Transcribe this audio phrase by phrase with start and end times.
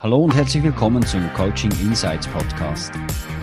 [0.00, 2.92] Hallo und herzlich willkommen zum Coaching Insights Podcast.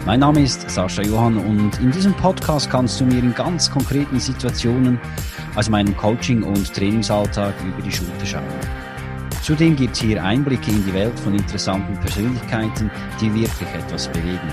[0.05, 4.21] Mein Name ist Sascha Johann und in diesem Podcast kannst du mir in ganz konkreten
[4.21, 4.97] Situationen
[5.57, 8.47] aus meinem Coaching- und Trainingsalltag über die Schulter schauen.
[9.44, 14.49] Zudem gibt es hier Einblicke in die Welt von interessanten Persönlichkeiten, die wirklich etwas bewegen.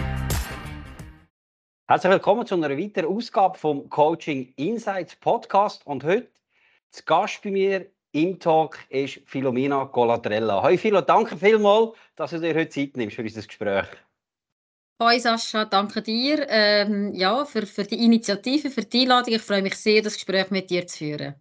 [1.87, 6.33] Herzlich willkommen zu einer weiteren Ausgabe vom Coaching Insights Podcast und heute
[6.91, 10.63] zu Gast bei mir im Talk ist Filomena Colatrella.
[10.63, 13.87] Hi Philo, danke vielmals, dass du dir heute Zeit nimmst für unser Gespräch.
[15.01, 19.35] Hi Sascha, danke dir ähm, ja, für, für die Initiative, für die Einladung.
[19.35, 21.35] Ich freue mich sehr, das Gespräch mit dir zu führen.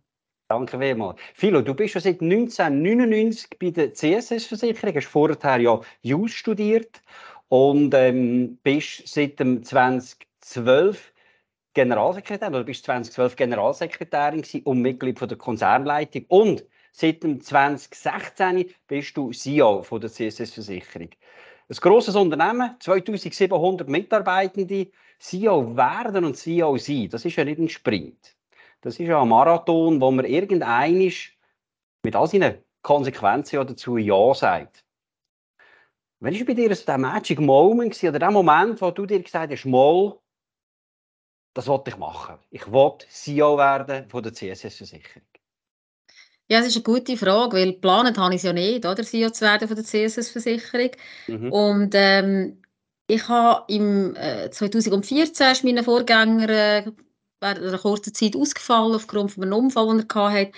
[0.49, 1.20] Danke vielmals.
[1.34, 7.01] Philo, du bist schon seit 1999 bei der CSS-Versicherung, hast vorher ja Jus studiert
[7.49, 11.10] und ähm, bist seit dem 2012
[11.73, 19.16] Generalsekretär, oder bist 2012 Generalsekretärin und Mitglied von der Konzernleitung und seit dem 2016 bist
[19.16, 21.09] du CEO von der CSS-Versicherung.
[21.70, 27.70] Ein grosses Unternehmen, 2700 Mitarbeitende, CEO werden und CEO sein, das ist ja nicht ein
[27.70, 28.35] Sprint.
[28.82, 31.38] Das ist ja ein Marathon, wo man irgendeinisch
[32.04, 34.84] mit all seinen Konsequenzen ja dazu Ja sagt.
[36.20, 39.51] Wenn ist bei dir so der Magic Moment oder der Moment, wo du dir gesagt
[39.51, 40.20] hast, mal,
[41.54, 42.38] das wollte ich machen.
[42.49, 45.24] Ich wollte CEO werden von der CSS-Versicherung.
[46.48, 49.30] Ja, das ist eine gute Frage, weil geplant habe ich es ja nicht, oder, CEO
[49.30, 50.91] zu werden von der CSS-Versicherung.
[51.27, 51.52] Mhm.
[51.52, 52.62] Und ähm,
[53.07, 56.91] ich habe im äh, 2014 ist mein Vorgänger äh,
[57.41, 60.52] während einer kurzen Zeit ausgefallen aufgrund von einem Unfall, den er hatte.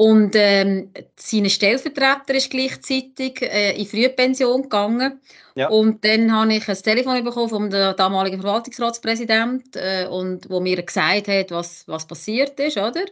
[0.00, 5.20] Und ähm, sein Stellvertreter ist gleichzeitig äh, in Frühpension gegangen.
[5.56, 5.68] Ja.
[5.68, 11.28] Und dann habe ich ein Telefon bekommen vom damaligen Verwaltungsratspräsidenten, äh, und wo mir gesagt
[11.28, 13.04] hat, was, was passiert ist, oder?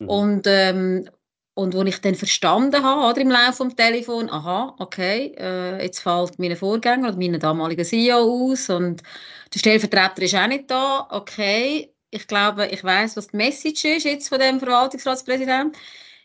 [0.00, 0.08] Mhm.
[0.10, 1.08] Und, ähm,
[1.54, 6.00] und wo ich dann verstanden habe, oder, im Laufe des Telefon, aha, okay, äh, jetzt
[6.00, 9.02] fällt mein Vorgänger oder mein damaliger CEO aus und
[9.54, 14.04] der Stellvertreter ist auch nicht da, okay, ich glaube, ich weiß, was die Message ist
[14.04, 15.72] jetzt von dem Verwaltungsratspräsidenten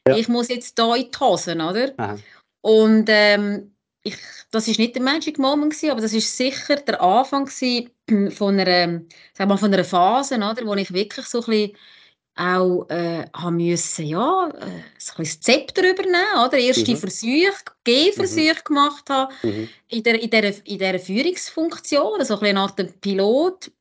[0.08, 0.16] ja.
[0.16, 1.94] ich muss jetzt hier in die Hosen, oder?
[1.98, 2.18] Aha.
[2.62, 4.18] Und ähm, ich,
[4.52, 9.02] das ist nicht der Magic Moment gewesen, aber das ist sicher der Anfang von einer,
[9.34, 11.78] sag mal, von einer Phase, oder, wo ich wirklich so ein bisschen
[12.36, 16.58] auch äh, haben müssen, ja, äh, ein bisschen das Zepter übernehmen, oder?
[16.58, 16.98] Erste mhm.
[16.98, 18.64] Versuche, Gehversuche mhm.
[18.66, 19.70] gemacht habe mhm.
[19.90, 23.72] in, der, in, der, in dieser Führungsfunktion, also ein bisschen nach dem Pilot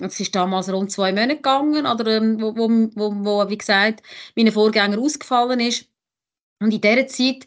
[0.00, 4.02] es ist damals rund zwei Monate gegangen, oder, ähm, wo, wo, wo, wie gesagt,
[4.36, 5.86] mein Vorgänger ausgefallen ist.
[6.60, 7.46] Und in dieser Zeit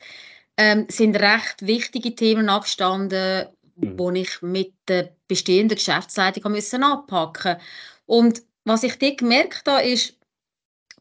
[0.58, 4.00] ähm, sind recht wichtige Themen angestanden, mhm.
[4.00, 7.58] wo ich mit der bestehenden Geschäftsleitung müssen anpacken
[8.06, 10.18] Und was ich dort gemerkt habe, ist,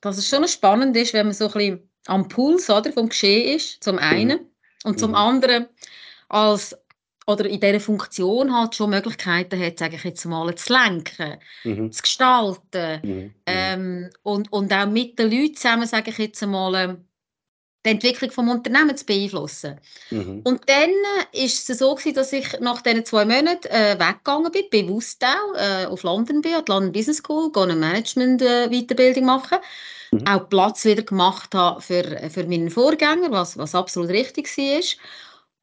[0.00, 3.56] dass es schon spannend ist, wenn man so ein bisschen am Puls oder, vom Geschehen
[3.56, 4.48] ist, zum einen, mhm.
[4.84, 5.16] und zum mhm.
[5.16, 5.66] anderen
[6.28, 6.76] als
[7.26, 11.92] oder in dieser Funktion halt schon Möglichkeiten hat, sage ich jetzt mal, zu lenken, mhm.
[11.92, 13.10] zu gestalten mhm.
[13.10, 13.34] mhm.
[13.46, 17.04] ähm, und, und auch mit den Leuten zusammen, sage ich jetzt mal, ähm,
[17.84, 19.80] die Entwicklung des Unternehmens zu beeinflussen.
[20.10, 20.42] Mhm.
[20.44, 20.90] Und dann
[21.32, 25.56] ist es so gewesen, dass ich nach diesen zwei Monaten äh, weggegangen bin, bewusst auch,
[25.56, 29.58] äh, auf London bin, an die London Business School, eine Management-Weiterbildung äh, machen,
[30.12, 30.26] mhm.
[30.26, 34.82] auch Platz wieder gemacht habe für, für meinen Vorgänger, was, was absolut richtig war.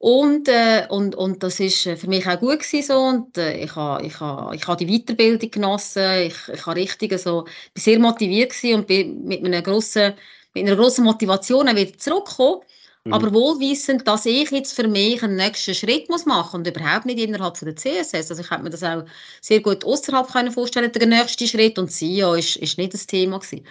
[0.00, 2.98] Und, äh, und, und das ist äh, für mich auch gut gewesen, so.
[2.98, 6.22] Und äh, ich habe ich ha, ich ha die Weiterbildung genossen.
[6.22, 7.42] Ich, ich habe richtig so,
[7.74, 10.14] bin sehr motiviert gewesen und bin mit einer grossen,
[10.54, 12.62] mit einer grossen Motivation wieder zurückgekommen.
[13.04, 13.12] Mhm.
[13.12, 17.18] Aber wohlwissend, dass ich jetzt für mich einen nächsten Schritt muss machen und überhaupt nicht
[17.18, 18.30] innerhalb von der CSS.
[18.30, 19.04] Also ich hätte mir das auch
[19.42, 23.66] sehr gut außerhalb vorstellen der nächste Schritt und CEO ist, ist nicht das Thema gewesen.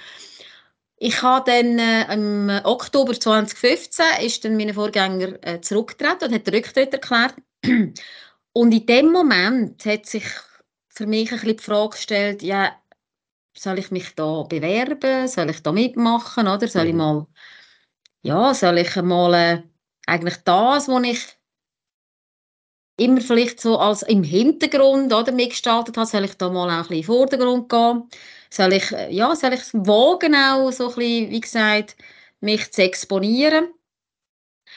[1.02, 6.46] Ich habe dann äh, im Oktober 2015 ist dann mein Vorgänger äh, zurückgetreten und hat
[6.46, 7.36] den Rücktritt erklärt.
[8.52, 10.26] Und in dem Moment hat sich
[10.90, 12.76] für mich ein bisschen die Frage gestellt, ja,
[13.58, 16.98] soll ich mich da bewerben, soll ich da mitmachen, oder soll ich mhm.
[16.98, 17.28] mal,
[18.22, 19.64] ja, soll ich mal äh,
[20.06, 21.20] eigentlich das, was ich
[22.98, 26.90] immer vielleicht so als im Hintergrund oder mitgestaltet habe, soll ich da mal auch ein
[26.90, 28.10] bisschen in den Vordergrund gehen
[28.50, 31.96] soll ich, äh, ja, soll ich wagen auch so ein bisschen, wie gesagt,
[32.40, 33.70] mich zu exponieren.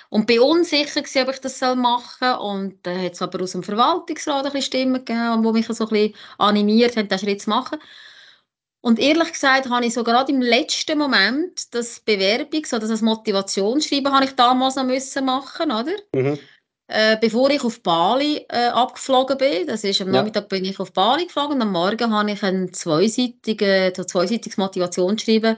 [0.09, 2.35] Und bin unsicher gewesen, ob ich das machen soll.
[2.35, 5.85] Und dann hat es aber aus dem Verwaltungsrat ein bisschen Stimmen gegeben, die mich so
[5.85, 7.79] ein bisschen animiert haben, diesen Schritt zu machen.
[8.83, 14.13] Und ehrlich gesagt habe ich so gerade im letzten Moment das Bewerbungs- oder das Motivationsschreiben
[14.13, 15.93] habe ich damals noch müssen machen, oder?
[16.15, 16.39] Mhm.
[16.89, 19.67] Äh, bevor ich auf Bali äh, abgeflogen bin.
[19.67, 20.15] Das ist, am ja.
[20.15, 24.59] Nachmittag bin ich auf Bali geflogen und am Morgen habe ich ein zweiseitiges, ein zweiseitiges
[24.59, 25.57] Motivationsschreiben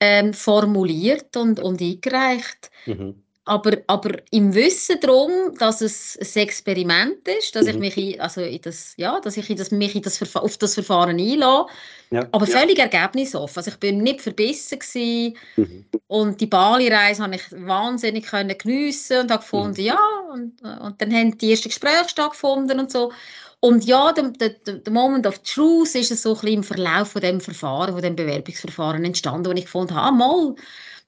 [0.00, 2.70] ähm, formuliert und, und eingereicht.
[2.86, 3.23] Mhm.
[3.46, 7.70] Aber, aber im Wissen darum, dass es ein Experiment ist, dass mhm.
[7.70, 10.56] ich mich in, also in das, ja, dass ich in das, mich in das auf
[10.56, 11.66] das Verfahren einlasse,
[12.10, 12.26] ja.
[12.32, 12.84] aber völlig ja.
[12.84, 13.58] ergebnisoffen.
[13.58, 15.84] Also ich bin nicht verbissen mhm.
[16.06, 19.86] und die Bali-Reise habe ich wahnsinnig können geniessen und habe gefunden, mhm.
[19.86, 20.00] ja,
[20.32, 23.12] und, und dann haben die ersten Gespräche stattgefunden und so.
[23.60, 27.22] Und ja, der, der, der Moment of Truth ist so ein bisschen im Verlauf von
[27.22, 30.54] dem Verfahren, von dem Bewerbungsverfahren entstanden, wo ich gefunden habe, ah, mal,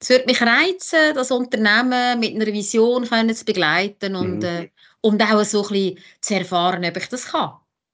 [0.00, 4.44] es würde mich reizen, das Unternehmen mit einer Vision können zu begleiten und, mhm.
[4.44, 4.68] äh,
[5.00, 7.52] und auch so ein bisschen zu erfahren, ob ich das kann.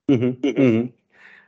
[0.09, 0.39] Mhm.
[0.43, 0.93] Mhm.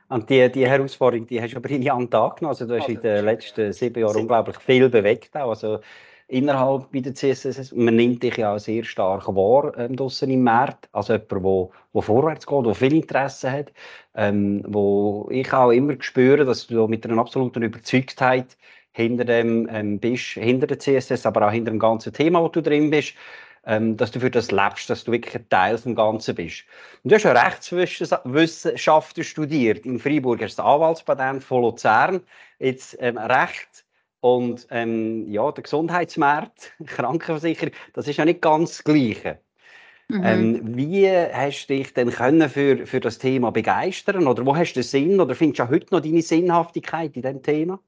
[0.07, 2.51] Und die, die Herausforderung, die hast du aber in an den Tag genommen.
[2.51, 5.35] Also du hast in den letzten sieben Jahren unglaublich viel bewegt.
[5.35, 5.49] Auch.
[5.49, 5.79] Also
[6.27, 7.71] innerhalb bei der CSS.
[7.73, 9.95] Man nimmt dich ja auch sehr stark wahr ähm,
[10.29, 10.89] im Markt.
[10.91, 13.73] Also jemand, der wo, wo vorwärts geht, der viel Interesse hat.
[14.15, 18.57] Ähm, wo ich auch immer spüre, dass du mit einer absoluten Überzeugtheit
[18.95, 22.61] hinter dem ähm, bist, hinter der CSS, aber auch hinter dem ganzen Thema, wo du
[22.61, 23.13] drin bist,
[23.65, 26.63] ähm, dass du für das lebst, dass du wirklich ein Teil vom Ganzen bist.
[27.03, 29.85] Und du hast ja Rechtswissenschaften studiert.
[29.85, 32.21] In Freiburg hast du das Anwaltspatent von Luzern.
[32.59, 33.83] Jetzt ähm, Recht
[34.21, 39.39] und ähm, ja, der Gesundheitsmarkt, Krankenversicherung, das ist ja nicht ganz das Gleiche.
[40.07, 40.21] Mhm.
[40.23, 44.25] Ähm, wie hast du dich denn können für, für das Thema begeistern?
[44.27, 45.19] Oder wo hast du den Sinn?
[45.19, 47.79] Oder findest du auch heute noch deine Sinnhaftigkeit in diesem Thema?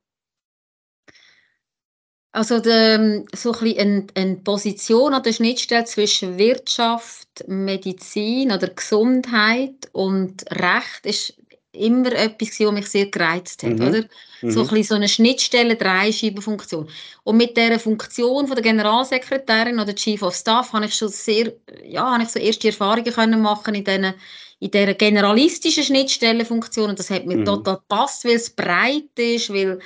[2.37, 9.89] Also de, so ein eine, eine Position an der Schnittstelle zwischen Wirtschaft, Medizin oder Gesundheit
[9.91, 11.33] und Recht ist
[11.71, 13.87] immer etwas, was mich sehr gereizt hat, mhm.
[13.87, 14.03] oder?
[14.43, 14.51] Mhm.
[14.51, 16.87] So, ein so eine Schnittstelle, Dreischeibenfunktion.
[17.23, 21.53] Und mit dieser Funktion von der Generalsekretärin oder Chief of Staff habe ich schon sehr,
[21.83, 24.13] ja, habe ich so erste Erfahrungen können machen in diesen
[24.59, 27.45] in dieser generalistischen Schnittstellenfunktion und das hat mir mhm.
[27.45, 29.79] total gepasst, weil es breit ist, weil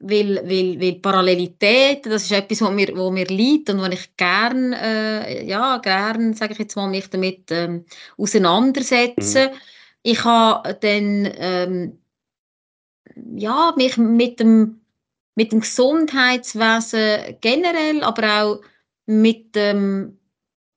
[0.00, 4.16] weil, weil, weil Parallelität, das ist etwas, was mir, wo mir liegt und was ich
[4.16, 7.84] gern, äh, ja, gern, sage ich jetzt mal, mich damit ähm,
[8.16, 9.48] auseinandersetze.
[9.48, 9.58] Mhm.
[10.02, 11.98] Ich habe dann ähm,
[13.34, 14.80] ja, mich mit dem,
[15.34, 18.60] mit dem Gesundheitswesen generell, aber auch
[19.04, 20.18] mit dem,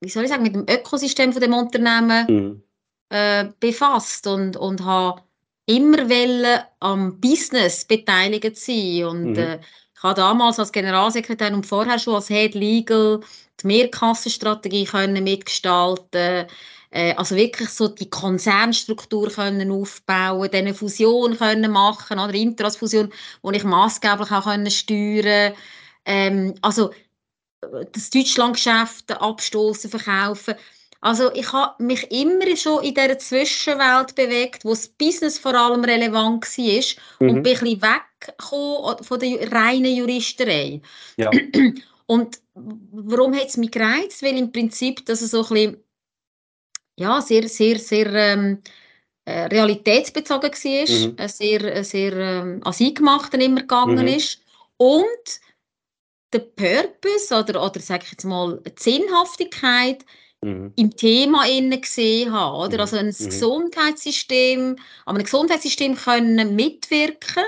[0.01, 2.63] wie soll ich sagen, mit dem Ökosystem von dem Unternehmen mhm.
[3.09, 5.21] äh, befasst und, und habe
[5.65, 9.37] immer wollen, am Business beteiligt sein und mhm.
[9.37, 9.59] äh,
[9.95, 13.21] ich habe damals als Generalsekretär und vorher schon als Head Legal
[13.61, 16.47] die Mehrkassenstrategie können mitgestalten
[16.93, 23.11] äh, also wirklich so die Konzernstruktur können aufbauen, eine Fusion können machen oder Intrasfusion,
[23.41, 25.53] wo ich maßgeblich auch können steuern.
[26.05, 26.91] Ähm, also
[27.91, 30.55] das Deutschlandgeschäft abstoßen, verkaufen.
[31.03, 35.83] Also ich habe mich immer schon in dieser Zwischenwelt bewegt, wo das Business vor allem
[35.83, 37.29] relevant war mhm.
[37.29, 40.81] und bin ein bisschen weggekommen von der reinen Juristerei.
[41.17, 41.29] Ja.
[42.05, 44.23] Und warum hat es mich gereizt?
[44.23, 45.83] Weil im Prinzip, dass es so ein bisschen,
[46.99, 48.61] ja, sehr, sehr, sehr ähm,
[49.25, 51.27] äh, realitätsbezogen war, mhm.
[51.29, 54.07] sehr, sehr ähm, an sie gemacht immer gegangen mhm.
[54.07, 54.41] ist
[54.77, 55.39] und
[56.33, 60.05] der Purpose oder, oder sage ich jetzt mal, die Sinnhaftigkeit
[60.43, 60.73] mhm.
[60.75, 62.67] im Thema innen gesehen habe.
[62.67, 62.75] Oder?
[62.75, 62.81] Mhm.
[62.81, 63.25] Also ein mhm.
[63.25, 64.75] Gesundheitssystem,
[65.05, 67.43] an einem Gesundheitssystem können mitwirken,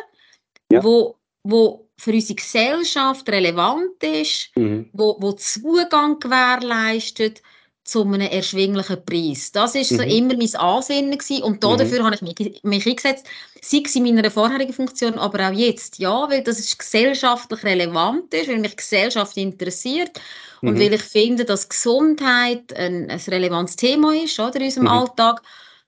[0.71, 0.83] ja.
[0.83, 4.89] wo, wo für unsere Gesellschaft relevant ist, mhm.
[4.93, 7.41] wo, wo Zugang gewährleistet
[7.85, 9.51] zu einem erschwinglichen Preis.
[9.51, 10.09] Das war so mhm.
[10.09, 11.43] immer mein Ansinnen gewesen.
[11.43, 11.77] und da, mhm.
[11.77, 13.27] dafür habe ich mich, mich eingesetzt,
[13.61, 18.33] sei es in meiner vorherigen Funktion, aber auch jetzt, ja, weil das ist gesellschaftlich relevant
[18.33, 20.19] ist, weil mich Gesellschaft interessiert
[20.61, 20.69] mhm.
[20.69, 24.89] und weil ich finde, dass Gesundheit ein, ein relevantes Thema ist oder, in unserem mhm.
[24.89, 25.41] Alltag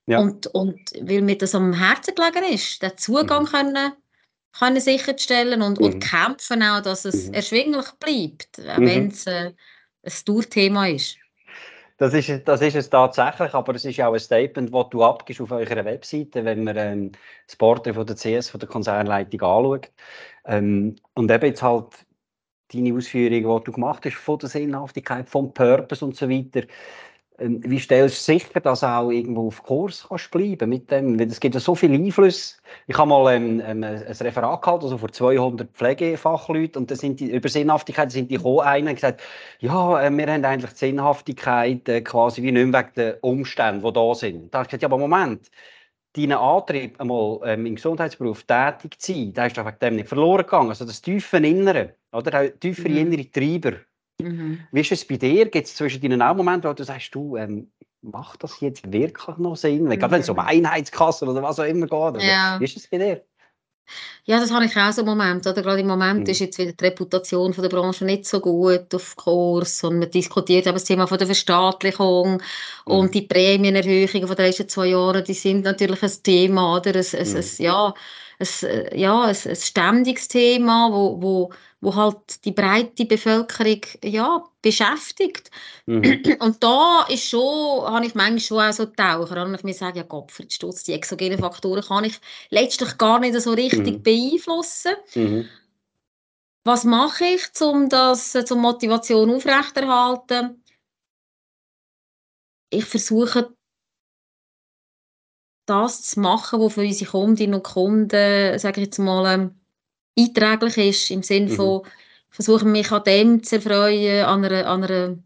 [0.06, 0.20] ja.
[0.20, 3.48] und, und weil mir das am Herzen gelegen ist, den Zugang mhm.
[3.48, 3.92] können,
[4.60, 6.00] können sicherzustellen und, und mhm.
[6.00, 9.54] kämpfen auch, dass es erschwinglich bleibt, wenn es äh,
[10.04, 11.18] ein Tourthema ist.
[11.98, 15.42] Das ist, das ist es tatsächlich, aber es ist auch ein Statement, das du abgibst
[15.42, 17.12] auf eurer Webseite, wenn man ähm,
[17.48, 19.92] das Porträt von der CS, von der Konzernleitung anschaut.
[20.46, 22.06] Ähm, und eben jetzt halt
[22.72, 26.68] deine Ausführungen, die du gemacht hast, von der Sinnhaftigkeit, vom Purpose und so weiter.
[27.40, 31.20] Ähm, wie stellst du sicher, dass du auch irgendwo auf Kurs kannst bleiben mit dem?
[31.20, 32.58] Weil es gibt ja so viel Einfluss.
[32.88, 37.20] Ich habe mal ähm, ähm, ein Referat gehalten, also vor 200 Pflegefachleuten, und da sind
[37.20, 39.22] die, über Sinnhaftigkeit sind die gekommen, einer und gesagt,
[39.60, 43.84] ja, äh, wir haben eigentlich die Sinnhaftigkeit äh, quasi wie nicht mehr wegen den Umständen,
[43.86, 44.54] die da sind.
[44.54, 45.52] Da habe ich gesagt, ja, aber Moment,
[46.14, 50.08] deinen Antrieb, einmal ähm, im Gesundheitsberuf tätig zu sein, der ist doch wegen dem nicht
[50.08, 50.70] verloren gegangen.
[50.70, 52.60] Also das tiefe Innere, oder?
[52.60, 52.98] Tiefere mhm.
[53.14, 53.74] innere Treiber
[54.22, 54.60] Mhm.
[54.72, 55.46] Wie ist es bei dir?
[55.46, 57.72] Gibt es zwischen deinen auch Momente, wo du sagst, du, ähm,
[58.02, 59.84] macht das jetzt wirklich noch Sinn?
[59.84, 60.00] Mhm.
[60.00, 60.44] Gerade wenn es um mhm.
[60.44, 62.24] Einheitskassen oder was auch immer geht.
[62.24, 62.60] Ja.
[62.60, 63.24] Wie ist es bei dir?
[64.26, 65.48] Ja, das habe ich auch so im Moment.
[65.48, 65.62] Oder?
[65.62, 66.30] Gerade im Moment mhm.
[66.30, 70.12] ist jetzt wieder die Reputation von der Branche nicht so gut auf Kurs und man
[70.12, 72.42] diskutiert eben das Thema von der Verstaatlichung mhm.
[72.84, 76.96] und die Prämienerhöhungen von den letzten zwei Jahren, die sind natürlich ein Thema, oder?
[76.96, 77.36] Ein, ein, mhm.
[77.38, 77.94] ein, ja,
[78.40, 85.52] ein, ja, ein, ein ständiges Thema, wo, wo wo halt die breite Bevölkerung ja, beschäftigt.
[85.86, 86.24] Mhm.
[86.40, 90.00] Und da ist schon, habe ich manchmal schon auch so Taucher, und ich mir sage,
[90.00, 94.04] ja Gott, für Stutz, die exogenen Faktoren kann ich letztlich gar nicht so richtig mhm.
[94.04, 94.94] beeinflussen.
[95.14, 95.50] Mhm.
[96.64, 100.64] Was mache ich, um das zum Motivation aufrechterhalten?
[102.70, 103.56] Ich versuche
[105.68, 109.52] das zu machen, was für unsere Kundinnen und Kunden, sage ich jetzt mal, ähm,
[110.18, 111.56] einträglich ist, im Sinne mhm.
[111.56, 111.82] von,
[112.30, 115.18] versuchen mich an dem zu erfreuen, an einer, an einer,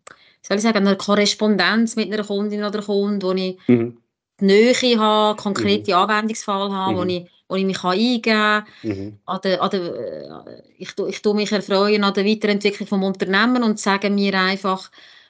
[0.41, 3.97] soll ich sagen, an einer Korrespondenz mit einer Kundin oder Kunden, wo ich mhm.
[4.39, 5.97] die Nähe habe, konkrete mhm.
[5.97, 7.09] Anwendungsfall habe, wo, mhm.
[7.09, 8.63] ich, wo ich mich eingeben kann.
[8.83, 9.19] Mhm.
[9.25, 13.65] An der, an der, äh, ich, ich tue mich erfreuen an der Weiterentwicklung des Unternehmens
[13.65, 14.89] und sage mir einfach,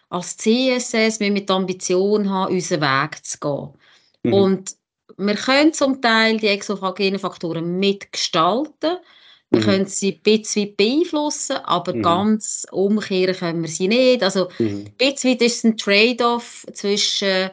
[0.10, 3.70] als CSS wir mit der Ambition haben, unseren Weg zu gehen.
[4.24, 4.34] Mhm.
[4.34, 4.81] Und
[5.28, 8.98] wir können zum Teil die exogenen Faktoren mitgestalten,
[9.52, 9.64] wir mhm.
[9.64, 12.04] können sie ein bisschen beeinflussen, aber mhm.
[12.04, 14.24] ganz umkehren können wir sie nicht.
[14.24, 14.86] Also mhm.
[14.88, 17.50] ein bisschen ist es ein Trade-off zwischen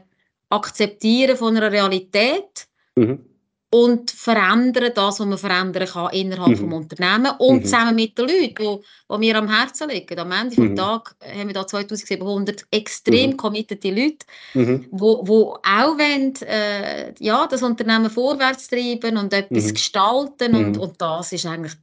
[0.48, 3.27] Akzeptieren von einer Realität mhm.
[3.70, 6.70] Und verändern das, was man verändern kann innerhalb mhm.
[6.70, 7.64] des Unternehmens und mhm.
[7.64, 8.78] zusammen mit den Leuten, die,
[9.12, 10.18] die mir am Herzen liegen.
[10.18, 10.74] Am Ende mhm.
[10.74, 13.36] des Tages haben wir da 2700 extrem mhm.
[13.36, 14.86] committete Leute, mhm.
[14.90, 19.74] wo, wo auch wollen, äh, ja, das Unternehmen vorwärts treiben und etwas mhm.
[19.74, 20.82] gestalten und, mhm.
[20.82, 21.74] und das ist eigentlich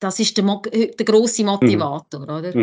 [0.00, 2.28] das ist der, der grosse Motivator, mhm.
[2.28, 2.54] oder?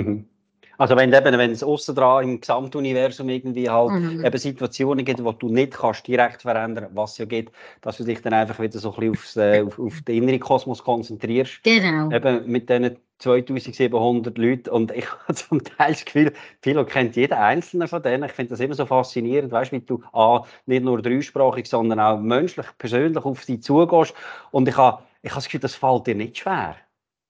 [0.80, 4.24] Also wenn, eben, wenn es außen dran im Gesamtuniversum irgendwie halt mhm.
[4.24, 8.22] eben Situationen gibt, wo du nicht kannst direkt verändern, was ja geht, dass du dich
[8.22, 11.62] dann einfach wieder so ein bisschen aufs, äh, auf, auf den inneren Kosmos konzentrierst.
[11.64, 12.10] Genau.
[12.16, 16.32] Eben mit diesen 2700 Leuten und ich habe zum Teil das Gefühl,
[16.62, 18.24] viele kennt jeder einzelne von denen.
[18.24, 22.20] Ich finde das immer so faszinierend, weißt, wie du A, nicht nur dreisprachig, sondern auch
[22.20, 24.14] menschlich, persönlich auf sie zugehst
[24.52, 26.78] und ich habe, ich habe das Gefühl, das fällt dir nicht schwer.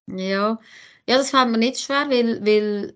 [0.06, 0.60] Ja,
[1.08, 2.94] ja, das fällt mir nicht schwer, weil, weil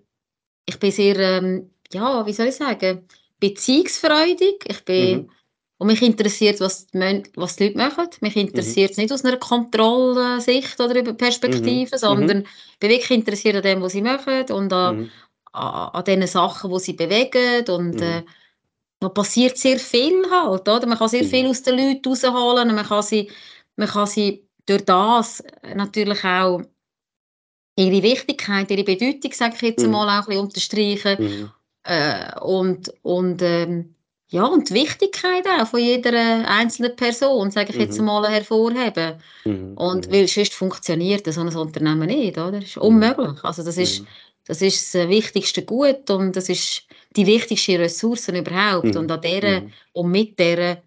[0.66, 3.06] ich bin sehr, ähm, ja, wie soll ich sagen,
[3.40, 4.64] beziehungsfreudig.
[4.66, 5.30] Ich bin, mhm.
[5.78, 8.08] und mich interessiert, was die, was die Leute machen.
[8.20, 9.02] Mich interessiert es mhm.
[9.02, 11.98] nicht aus einer Kontrollsicht oder über Perspektive, mhm.
[11.98, 12.44] sondern mhm.
[12.72, 15.10] ich bin wirklich interessiert an dem, was sie machen und an, mhm.
[15.52, 18.26] an, an den Sachen, die sie bewegen und äh, mhm.
[19.00, 20.86] da passiert sehr viel halt, oder?
[20.86, 23.30] Man kann sehr viel aus den Leuten rausholen man kann sie,
[23.76, 25.44] man kann sie durch das
[25.74, 26.62] natürlich auch
[27.76, 29.92] ihre Wichtigkeit, ihre Bedeutung, sage ich jetzt mhm.
[29.92, 31.16] mal, auch ein bisschen unterstreichen.
[31.18, 31.50] Mhm.
[31.84, 33.94] Äh, und, und, ähm,
[34.30, 38.06] ja, und die Wichtigkeit auch von jeder einzelnen Person, sage ich jetzt mhm.
[38.06, 39.14] mal, hervorheben.
[39.44, 39.74] Mhm.
[39.76, 40.12] Und mhm.
[40.12, 42.52] weil sonst funktioniert so ein Unternehmen nicht, oder?
[42.52, 42.82] Das ist mhm.
[42.82, 43.44] unmöglich.
[43.44, 44.04] Also das ist,
[44.46, 46.82] das ist das wichtigste Gut und das ist
[47.16, 48.96] die wichtigste Ressource überhaupt.
[48.96, 50.82] Und an der und mit der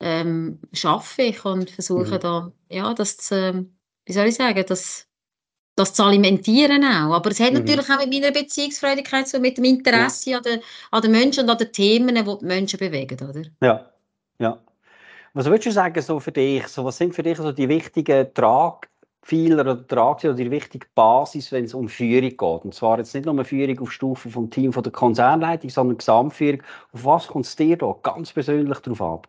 [0.00, 3.66] ähm, arbeite ich und versuche da, ja, das zu,
[4.06, 5.06] wie soll ich sagen, das
[5.80, 7.14] das zu alimentieren auch.
[7.14, 7.60] Aber es hat mhm.
[7.60, 10.36] natürlich auch mit meiner Beziehungsfreudigkeit so mit dem Interesse ja.
[10.38, 10.60] an, den,
[10.90, 13.42] an den Menschen und an den Themen, die die Menschen bewegen, oder?
[13.62, 13.90] Ja,
[14.38, 14.58] ja.
[15.32, 16.66] Was würdest du sagen so für dich?
[16.68, 21.52] So, was sind für dich so die wichtigen Tragpfeiler oder Tragziele oder die wichtige Basis,
[21.52, 22.64] wenn es um Führung geht?
[22.64, 25.98] Und zwar jetzt nicht nur eine Führung auf Stufe vom Team von der Konzernleitung, sondern
[25.98, 26.62] Gesamtführung.
[26.92, 29.28] Auf was kommt es dir da ganz persönlich drauf ab?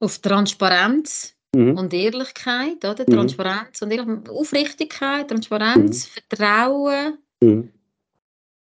[0.00, 1.78] Auf Transparenz, Mhm.
[1.78, 3.04] Und Ehrlichkeit, oder?
[3.06, 3.12] Mhm.
[3.12, 4.28] Transparenz und Ehrlichkeit.
[4.28, 6.20] Aufrichtigkeit, Transparenz, mhm.
[6.28, 7.70] Vertrauen mhm.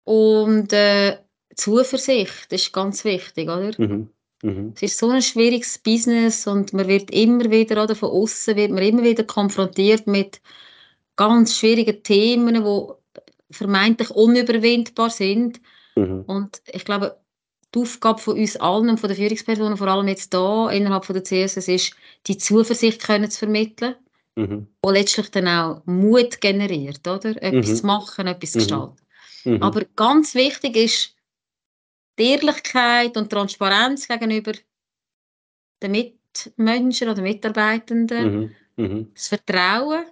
[0.04, 1.18] und äh,
[1.56, 3.72] Zuversicht, das ist ganz wichtig, oder?
[3.78, 4.10] Mhm.
[4.44, 4.74] Mhm.
[4.76, 8.72] Es ist so ein schwieriges Business und man wird immer wieder, oder von außen wird
[8.72, 10.42] man immer wieder konfrontiert mit
[11.16, 15.62] ganz schwierigen Themen, die vermeintlich unüberwindbar sind.
[15.96, 17.23] Und ich glaube,
[17.74, 21.16] die Aufgabe von uns allen und von den Führungspersonen, vor allem jetzt hier innerhalb von
[21.16, 21.96] der CSS, ist,
[22.28, 23.96] die Zuversicht können zu vermitteln,
[24.36, 24.68] mhm.
[24.86, 27.42] die letztlich dann auch Mut generiert, oder?
[27.42, 27.76] Etwas mhm.
[27.76, 28.62] zu machen, etwas zu mhm.
[28.62, 29.06] gestalten.
[29.46, 29.64] Mhm.
[29.64, 31.16] Aber ganz wichtig ist
[32.20, 34.54] die Ehrlichkeit und Transparenz gegenüber
[35.82, 38.84] den Mitmenschen oder Mitarbeitenden, mhm.
[38.84, 39.12] Mhm.
[39.14, 40.06] das Vertrauen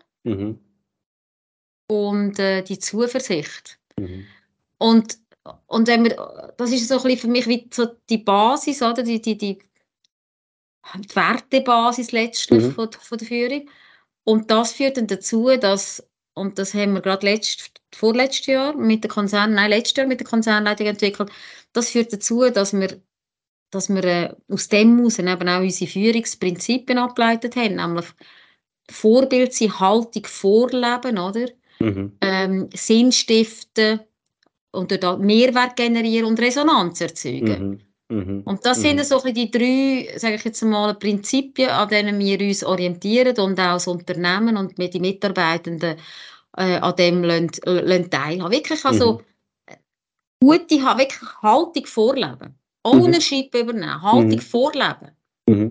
[1.87, 3.77] und äh, die Zuversicht.
[4.77, 5.20] Und
[5.67, 9.03] und wenn wir, das ist so ein bisschen für mich wie so die Basis, oder?
[9.03, 9.59] Die, die, die,
[10.95, 12.71] die Wertebasis letztlich mhm.
[12.73, 13.69] von, von der Führung.
[14.23, 19.03] Und das führt dann dazu, dass, und das haben wir gerade letzt, vorletztes Jahr mit
[19.03, 21.31] der Konzern, nein, letztes Jahr mit der Konzernleitung entwickelt,
[21.73, 23.01] das führt dazu, dass wir,
[23.71, 28.05] dass wir äh, aus dem heraus eben auch unsere Führungsprinzipien abgeleitet haben, nämlich
[28.89, 31.47] Vorbild sein, Haltung vorleben, oder?
[31.79, 32.17] Mhm.
[32.21, 34.01] Ähm, Sinn stiften
[34.71, 37.69] und dort Mehrwert generieren und Resonanz erzeugen.
[37.69, 37.79] Mhm.
[38.11, 38.41] Mhm.
[38.43, 39.03] Und das sind mhm.
[39.03, 43.73] so die drei, sage ich jetzt mal, Prinzipien, an denen wir uns orientieren und auch
[43.73, 45.97] als Unternehmen und mit den Mitarbeitenden
[46.57, 48.51] äh, an dem lassen, lassen teilhaben.
[48.51, 49.21] Wirklich also
[49.69, 49.75] mhm.
[50.41, 52.49] gute, wirklich Haltung vorleben.
[52.49, 52.91] Mhm.
[52.91, 55.11] Ownership übernehmen, Haltung vorleben.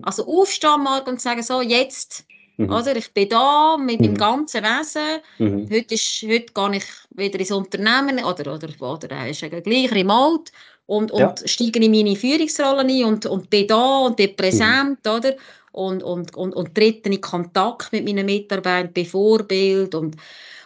[0.03, 2.25] Also aufstehen morgen und sagen, so, jetzt
[2.67, 2.73] Mhm.
[2.73, 2.95] Oder?
[2.95, 4.07] Ich bin da mit mhm.
[4.07, 5.21] meinem ganzen Wesen.
[5.39, 5.69] Mhm.
[5.71, 10.51] Heute, ist, heute gehe ich wieder ins Unternehmen oder, oder, oder ist gleich remote
[10.85, 11.35] und, und ja.
[11.45, 14.99] steige in meine Führungsrolle ein und, und bin da und bin präsent.
[15.05, 15.11] Mhm.
[15.11, 15.35] Oder?
[15.71, 19.95] Und, und, und, und trete in Kontakt mit meinen Mitarbeitern, bin Vorbild.
[19.95, 20.17] Und,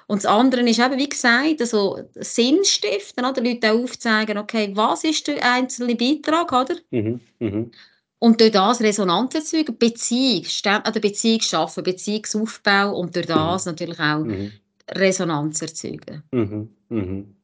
[0.08, 3.42] und das andere ist eben, wie gesagt, also Sinn stiften, oder?
[3.42, 6.76] Leute auch aufzeigen, okay, was ist der einzelne Beitrag, oder?
[6.92, 7.20] Mhm.
[7.40, 7.72] Mhm.
[8.26, 13.72] Und durch das Resonanz erzeugen, Beziehung, an der Beziehung schaffen, Beziehungsaufbau und durch das mhm.
[13.72, 14.52] natürlich auch mhm.
[14.90, 16.24] Resonanz erzeugen.
[16.32, 16.70] Mhm.
[16.90, 17.35] Mhm.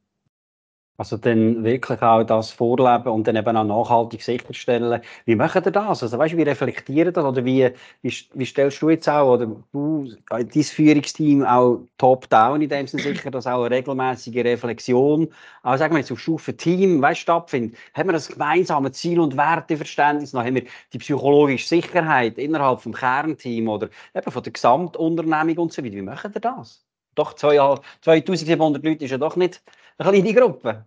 [1.01, 5.01] Also dann wirklich auch das vorleben und dann eben auch nachhaltig sicherstellen.
[5.25, 6.03] Wie machen ihr das?
[6.03, 7.71] Also weißt wie reflektieren das oder wie,
[8.03, 12.85] wie, wie stellst du jetzt auch oder du, äh, dein Führungsteam auch top-down in dem
[12.85, 17.21] Sinne sicher, dass auch eine regelmäßige Reflexion, auch sagen wir jetzt auf Stufe Team, weißt,
[17.21, 17.75] stattfindet?
[17.95, 20.33] Haben wir das gemeinsame Ziel und Werteverständnis?
[20.33, 25.73] Dann haben wir die psychologische Sicherheit innerhalb vom Kernteam oder eben von der Gesamtunternehmung und
[25.73, 25.95] so weiter.
[25.95, 26.85] Wie machen ihr das?
[27.15, 29.63] Doch 2700 Leute ist ja doch nicht
[29.97, 30.85] eine kleine Gruppe.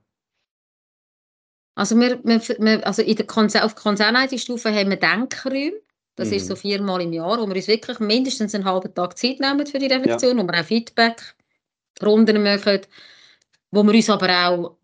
[1.74, 5.72] Also, wir, wir, also in der Konzern, auf Konzernleitungsstufe haben wir Denkräume.
[6.16, 6.34] Das mhm.
[6.34, 9.66] ist so viermal im Jahr, wo wir uns wirklich mindestens einen halben Tag Zeit nehmen
[9.66, 10.42] für die Reflexion, ja.
[10.42, 11.34] wo wir auch Feedback
[12.02, 12.80] Runden machen,
[13.70, 14.76] wo wir uns aber auch,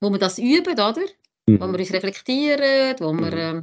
[0.00, 1.02] wo wir das üben, oder?
[1.46, 1.60] Mhm.
[1.60, 3.24] Wo wir uns reflektieren, wo mhm.
[3.24, 3.62] wir äh,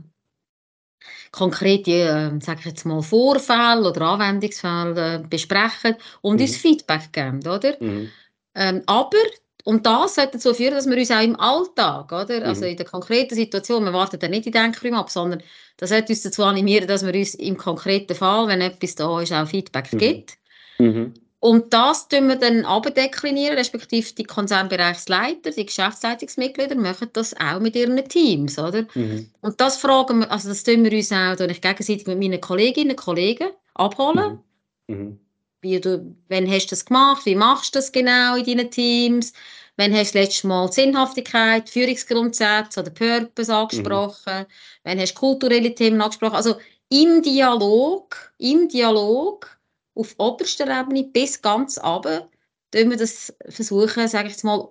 [1.32, 6.60] konkrete, äh, sage ich jetzt mal, Vorfälle oder Anwendungsfälle äh, besprechen und uns mhm.
[6.60, 7.76] Feedback geben, oder?
[7.80, 8.12] Mhm.
[8.56, 9.18] Ähm, aber
[9.66, 12.46] und das sollte dazu führen, dass wir uns auch im Alltag, oder?
[12.46, 12.72] Also mhm.
[12.72, 15.42] in der konkreten Situation, wir warten dann nicht die Denkräume ab, sondern
[15.78, 19.34] das sollte uns dazu animieren, dass wir uns im konkreten Fall, wenn etwas da ist,
[19.34, 19.98] auch Feedback mhm.
[19.98, 20.38] gibt.
[20.78, 21.14] Mhm.
[21.40, 27.76] Und das tun wir dann abdeklinieren, respektive die Konzernbereichsleiter, die Geschäftsleitungsmitglieder machen das auch mit
[27.76, 28.86] ihren Teams, oder?
[28.94, 29.32] Mhm.
[29.42, 32.92] Und das fragen wir, also das tun wir uns auch ich gegenseitig mit meinen Kolleginnen
[32.92, 34.42] und Kollegen abholen.
[34.86, 34.96] Mhm.
[34.96, 35.20] mhm.
[35.66, 37.26] Wie du, wann hast du das gemacht?
[37.26, 39.34] Wie machst du das genau in deinen Teams?
[39.78, 44.42] Wann hast du das letzte Mal Sinnhaftigkeit, Führungsgrundsätze oder Purpose angesprochen?
[44.42, 44.46] Mhm.
[44.84, 46.36] Wann hast du kulturelle Themen angesprochen?
[46.36, 46.58] Also
[46.90, 49.58] im Dialog, im Dialog
[49.96, 52.30] auf oberster Ebene bis ganz runter,
[52.70, 54.70] tun wir das versuchen, sage ich jetzt mal,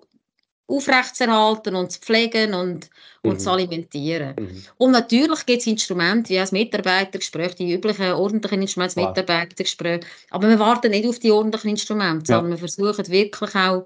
[0.67, 2.89] aufrechtzuerhalten und zu pflegen und,
[3.21, 3.39] und mhm.
[3.39, 4.35] zu alimentieren.
[4.39, 4.63] Mhm.
[4.77, 10.01] Und natürlich gibt es Instrumente wie das Mitarbeitergespräch, die üblichen ordentlichen Instrumente, das Mitarbeitergespräch.
[10.31, 12.37] Aber wir warten nicht auf die ordentlichen Instrumente, ja.
[12.37, 13.85] sondern wir versuchen wirklich auch,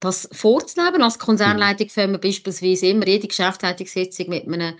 [0.00, 1.02] das vorzunehmen.
[1.02, 1.90] Als Konzernleitung mhm.
[1.90, 4.74] fangen wir beispielsweise immer jede Geschäftsleitungssitzung mit einem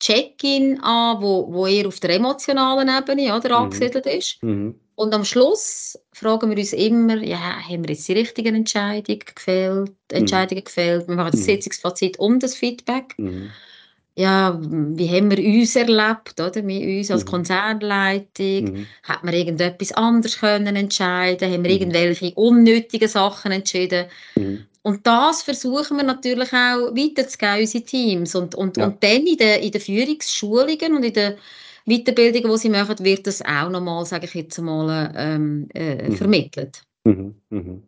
[0.00, 3.64] Check-in an, wo, wo eher auf der emotionalen Ebene oder, mhm.
[3.64, 4.42] angesiedelt ist.
[4.42, 4.78] Mhm.
[4.96, 9.90] Und am Schluss fragen wir uns immer, ja, haben wir jetzt die richtigen Entscheidungen gefällt,
[9.90, 10.16] mhm.
[10.16, 11.08] Entscheidungen gefällt?
[11.08, 11.44] Wir machen das mhm.
[11.44, 13.14] Sitzungsfazit und das Feedback.
[13.16, 13.50] Mhm.
[14.16, 16.66] Ja, wie haben wir uns erlebt, oder?
[16.66, 17.28] Wir uns als mhm.
[17.28, 18.64] Konzernleitung.
[18.64, 18.86] Mhm.
[19.02, 21.52] Hat man irgendetwas anderes können entscheiden?
[21.52, 24.06] Haben wir irgendwelche unnötigen Sachen entschieden?
[24.82, 28.34] Und das versuchen wir natürlich auch weiterzugeben, unsere Teams.
[28.34, 28.86] Und, und, ja.
[28.86, 31.34] und dann in den, in den Führungsschulungen und in den
[31.86, 36.16] Weiterbildungen, die sie machen, wird das auch nochmal, sage ich jetzt mal, ähm, äh, mhm.
[36.16, 36.82] vermittelt.
[37.04, 37.34] Mhm.
[37.50, 37.82] Mhm.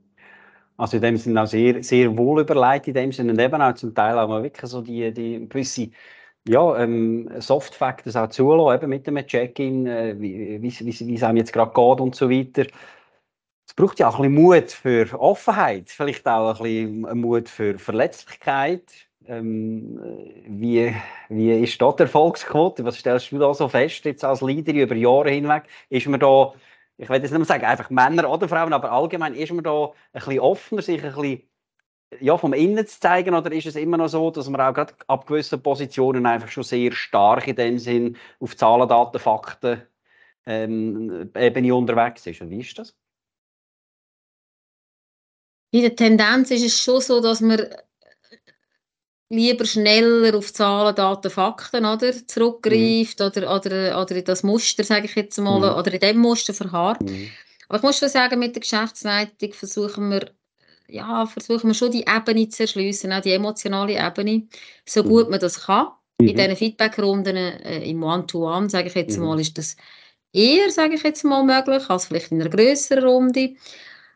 [0.77, 3.75] Also in dem Sinne auch sehr, sehr wohl überlegt, in dem Sinne und eben auch
[3.75, 5.89] zum Teil auch mal wirklich so die, die gewisse
[6.48, 11.52] ja, ähm, Soft Factors auch zulassen, eben mit dem Check-in, äh, wie, es einem jetzt
[11.52, 12.66] gerade geht und so weiter
[13.66, 17.78] es braucht ja auch ein bisschen Mut für Offenheit, vielleicht auch ein bisschen Mut für
[17.78, 18.92] Verletzlichkeit.
[19.26, 19.98] Ähm,
[20.46, 20.94] wie,
[21.28, 22.85] wie ist dort die Erfolgsquote?
[22.85, 25.64] Was stellst du da so fest, jetzt als Leader über Jahre hinweg?
[25.88, 26.54] Ist man da,
[26.96, 29.87] ich will jetzt nicht mehr sagen, einfach Männer oder Frauen, aber allgemein, ist man da
[29.87, 31.42] ein bisschen offener, sich ein bisschen
[32.21, 34.95] ja, vom Innen zu zeigen, oder ist es immer noch so, dass man auch gerade
[35.09, 39.83] ab gewissen Positionen einfach schon sehr stark in dem Sinn auf Zahlen, Daten, Fakten
[40.47, 42.40] ähm, Ebene unterwegs ist?
[42.40, 42.95] Und wie ist das?
[45.73, 47.69] In der Tendenz ist es schon so, dass man
[49.29, 53.27] lieber schneller auf Zahlen, Daten, Fakten oder, zurückgreift mhm.
[53.27, 55.79] oder, oder, oder in das Muster, sage ich jetzt mal, mhm.
[55.79, 57.03] oder in dem Muster verharrt.
[57.03, 57.31] Mhm.
[57.69, 60.31] Aber ich muss schon sagen, mit der Geschäftsleitung versuchen wir,
[60.88, 64.46] ja, versuchen wir schon die Ebene zu erschliessen, auch die emotionale Ebene,
[64.87, 65.09] so mhm.
[65.09, 65.88] gut man das kann.
[66.18, 66.37] In mhm.
[66.37, 69.25] diesen Feedbackrunden äh, im One-to-One, sage ich jetzt mhm.
[69.25, 69.77] mal, ist das
[70.33, 73.55] eher, sage ich jetzt mal, möglich, als vielleicht in einer größeren Runde.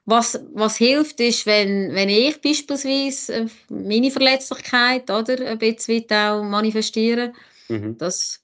[0.06, 6.42] Was, was hilft, ist, wenn, wenn ich beispielsweise äh, meine Verletzlichkeit oder, ein bisschen auch
[6.42, 7.32] manifestiere,
[7.68, 7.98] mhm.
[7.98, 8.40] das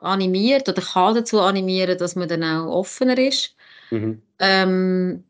[0.00, 3.54] animiert oder kann dazu animieren, dass man dann auch offener ist.
[3.90, 4.22] Mhm.
[4.38, 5.24] Ähm,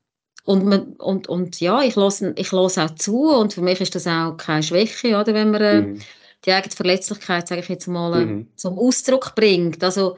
[0.45, 4.07] und, man, und, und ja, ich höre ich auch zu und für mich ist das
[4.07, 6.01] auch keine Schwäche, oder, wenn man äh, mhm.
[6.45, 8.49] die eigene Verletzlichkeit, sage ich jetzt mal, äh, mhm.
[8.57, 9.83] zum Ausdruck bringt.
[9.85, 10.17] Also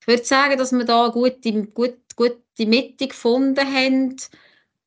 [0.00, 4.16] ich würde sagen, dass wir da gute, gut, gute Mitte gefunden haben.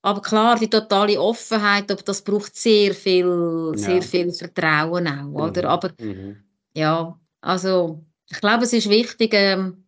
[0.01, 4.01] Aber klar, die totale Offenheit, das braucht sehr viel, sehr ja.
[4.01, 5.63] viel Vertrauen auch, oder?
[5.63, 5.67] Mhm.
[5.67, 6.37] Aber mhm.
[6.73, 9.83] ja, also ich glaube, es ist wichtig, ähm,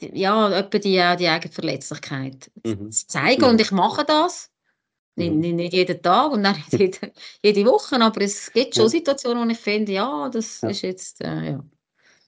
[0.00, 2.90] ja, etwa die, die eigene Verletzlichkeit mhm.
[2.90, 3.44] zu zeigen.
[3.44, 4.50] Und ich mache das.
[5.16, 5.56] Nicht, mhm.
[5.56, 8.88] nicht, jeden Tag und nicht jede, jede Woche, aber es gibt schon.
[8.88, 10.68] Situationen, wo ich finde, ja, das ja.
[10.70, 11.64] ist jetzt, äh, ja,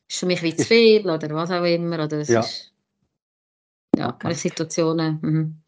[0.08, 2.04] ist für mich wie zu viel oder was auch immer.
[2.04, 2.40] Oder es ja.
[2.40, 2.72] Ist,
[3.96, 4.34] ja, okay.
[4.34, 5.18] Situationen.
[5.22, 5.62] Mhm.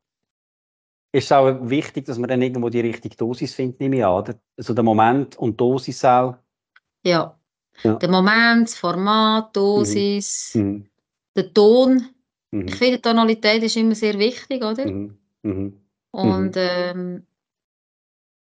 [1.12, 4.34] Ist es auch wichtig, dass man dann irgendwo die richtige Dosis findet, nehme ich an.
[4.56, 6.36] Also der Moment und Dosis auch.
[7.04, 7.38] Ja.
[7.84, 7.94] ja.
[7.94, 10.54] Der Moment, das Format, Dosis.
[10.54, 10.88] Mhm.
[11.37, 12.09] Der Ton.
[12.51, 12.68] Mhm.
[12.68, 14.87] Ich finde, Tonalität ist immer sehr wichtig, oder?
[14.87, 15.18] Mhm.
[15.42, 15.81] Mhm.
[16.11, 16.62] Und mhm.
[16.62, 17.27] ähm,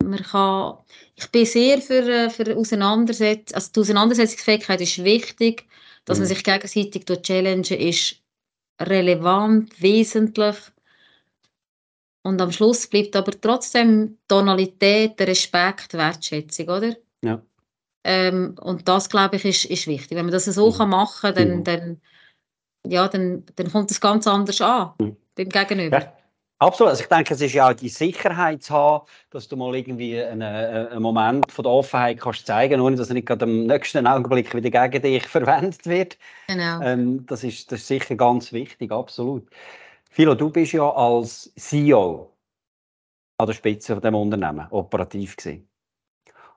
[0.04, 0.78] man kann,
[1.16, 5.66] ich bin sehr für, äh, für Auseinandersetzung, also die Auseinandersetzungsfähigkeit ist wichtig,
[6.06, 6.34] dass man mhm.
[6.34, 8.22] sich gegenseitig durch Challenge ist
[8.82, 10.58] relevant, wesentlich.
[12.24, 16.96] Und am Schluss bleibt aber trotzdem Tonalität, der Respekt, Wertschätzung, oder?
[17.24, 17.42] Ja.
[18.04, 20.18] Ähm, und das, glaube ich, ist, ist wichtig.
[20.18, 20.76] Wenn man das so mhm.
[20.76, 22.02] kann machen kann, dann, dann
[22.88, 25.18] ja, dann, dann kommt es ganz anders an mhm.
[25.36, 26.02] beim Gegenüber.
[26.02, 26.14] Ja.
[26.62, 26.92] Absolut.
[26.92, 30.22] Also ich denke, es ist ja auch die Sicherheit zu haben, dass du mal irgendwie
[30.22, 33.66] einen, äh, einen Moment von der Offenheit kannst zeigen, ohne dass er nicht gerade im
[33.66, 36.20] nächsten Augenblick wieder gegen dich verwendet wird.
[36.48, 36.82] Genau.
[36.84, 39.50] Ähm, das, ist, das ist sicher ganz wichtig, absolut.
[40.12, 42.32] Philo, du bist ja als CEO
[43.40, 45.68] an der Spitze von dem Unternehmen operativ gewesen.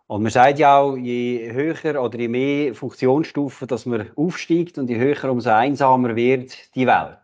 [0.06, 4.90] Und man sagt ja auch, je höher oder je mehr Funktionsstufen dass man aufsteigt und
[4.90, 7.18] je höher, umso einsamer wird die Welt.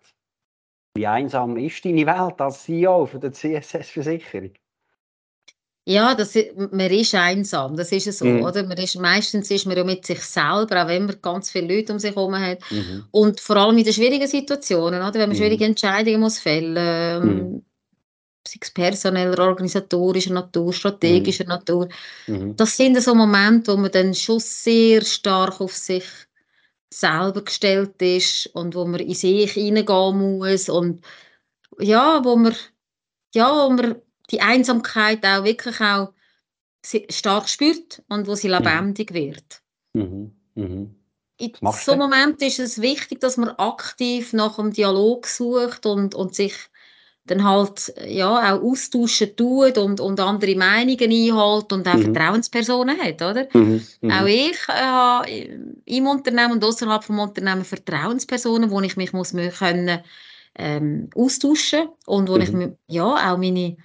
[0.96, 4.52] Wie einsam ist deine Welt als CEO von der CSS-Versicherung?
[5.86, 8.44] Ja, das, man ist einsam, das ist so, mhm.
[8.44, 8.62] oder?
[8.64, 11.92] Man ist, meistens ist man ja mit sich selber, auch wenn man ganz viele Leute
[11.92, 12.58] um sich herum hat.
[12.70, 13.04] Mhm.
[13.10, 15.14] Und vor allem in den schwierigen Situationen, oder?
[15.14, 15.36] wenn man mhm.
[15.36, 17.34] schwierige Entscheidungen muss fällen muss.
[17.34, 17.62] Mhm
[18.46, 21.48] sei es personeller, organisatorischer Natur, strategischer mhm.
[21.48, 21.88] Natur.
[22.26, 22.56] Mhm.
[22.56, 26.04] Das sind so Momente, wo man dann schon sehr stark auf sich
[26.92, 31.04] selber gestellt ist und wo man in sich hineingehen muss und
[31.78, 32.54] ja, wo man,
[33.34, 33.96] ja, wo man
[34.30, 36.12] die Einsamkeit auch wirklich auch
[37.10, 38.54] stark spürt und wo sie mhm.
[38.54, 39.62] lebendig wird.
[39.92, 40.34] Mhm.
[40.54, 40.96] Mhm.
[41.36, 46.14] In so einem Moment ist es wichtig, dass man aktiv nach einem Dialog sucht und,
[46.14, 46.54] und sich
[47.30, 52.14] dann halt ja, auch austauschen tut und, und andere Meinungen einholt und auch mhm.
[52.14, 53.46] Vertrauenspersonen hat, oder?
[53.52, 53.82] Mhm.
[54.00, 54.10] Mhm.
[54.10, 55.30] Auch ich äh, habe
[55.84, 60.00] im Unternehmen und außerhalb vom Unternehmen Vertrauenspersonen, wo ich mich muss können,
[60.56, 62.76] ähm, austauschen und wo ich mhm.
[62.88, 63.76] ja auch meine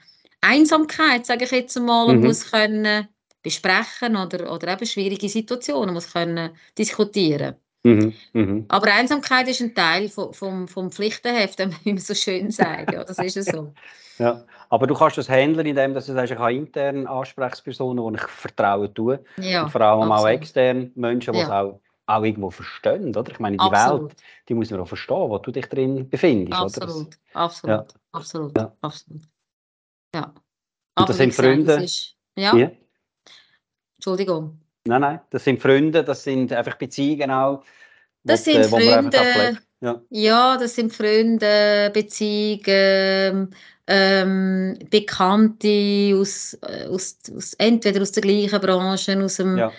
[0.41, 2.25] Einsamkeit, sage ich jetzt mal, mhm.
[2.25, 3.07] muss können
[3.43, 7.55] besprechen oder, oder eben schwierige Situationen muss können diskutieren.
[7.85, 8.65] Mhm, mhm.
[8.69, 12.91] Aber Einsamkeit ist ein Teil vom, vom, vom Pflichtenheft, wie man so schön sagt.
[12.91, 13.73] Ja, das ist so.
[14.17, 18.27] ja, aber du kannst das handeln, indem du sagst, ich habe interne Ansprechpersonen, die ich
[18.27, 19.23] vertrauen tue.
[19.37, 20.19] Ja, und vor allem absolut.
[20.19, 21.45] auch externe Menschen, die ja.
[21.45, 23.15] es auch, auch irgendwo verstehen.
[23.15, 23.31] Oder?
[23.31, 24.09] Ich meine, die absolut.
[24.09, 26.59] Welt, die muss man auch verstehen, wo du dich drin befindest.
[26.59, 27.17] Absolut, oder?
[27.33, 27.85] absolut, ja.
[28.13, 28.75] absolut, ja.
[28.81, 29.21] absolut.
[30.15, 30.33] Ja.
[30.97, 31.83] Und das sind Freunde.
[31.83, 32.71] Ist, ja.
[33.97, 34.64] Entschuldigung.
[34.87, 37.63] Nein, nein, das sind Freunde, das sind einfach Beziehungen auch.
[38.23, 40.01] Das sind äh, Freunde, ja.
[40.09, 40.57] ja.
[40.57, 43.55] das sind Freunde, Beziehungen,
[43.87, 49.71] ähm, Bekannte aus, äh, aus, aus, entweder aus der gleichen Branche, aus dem, ja.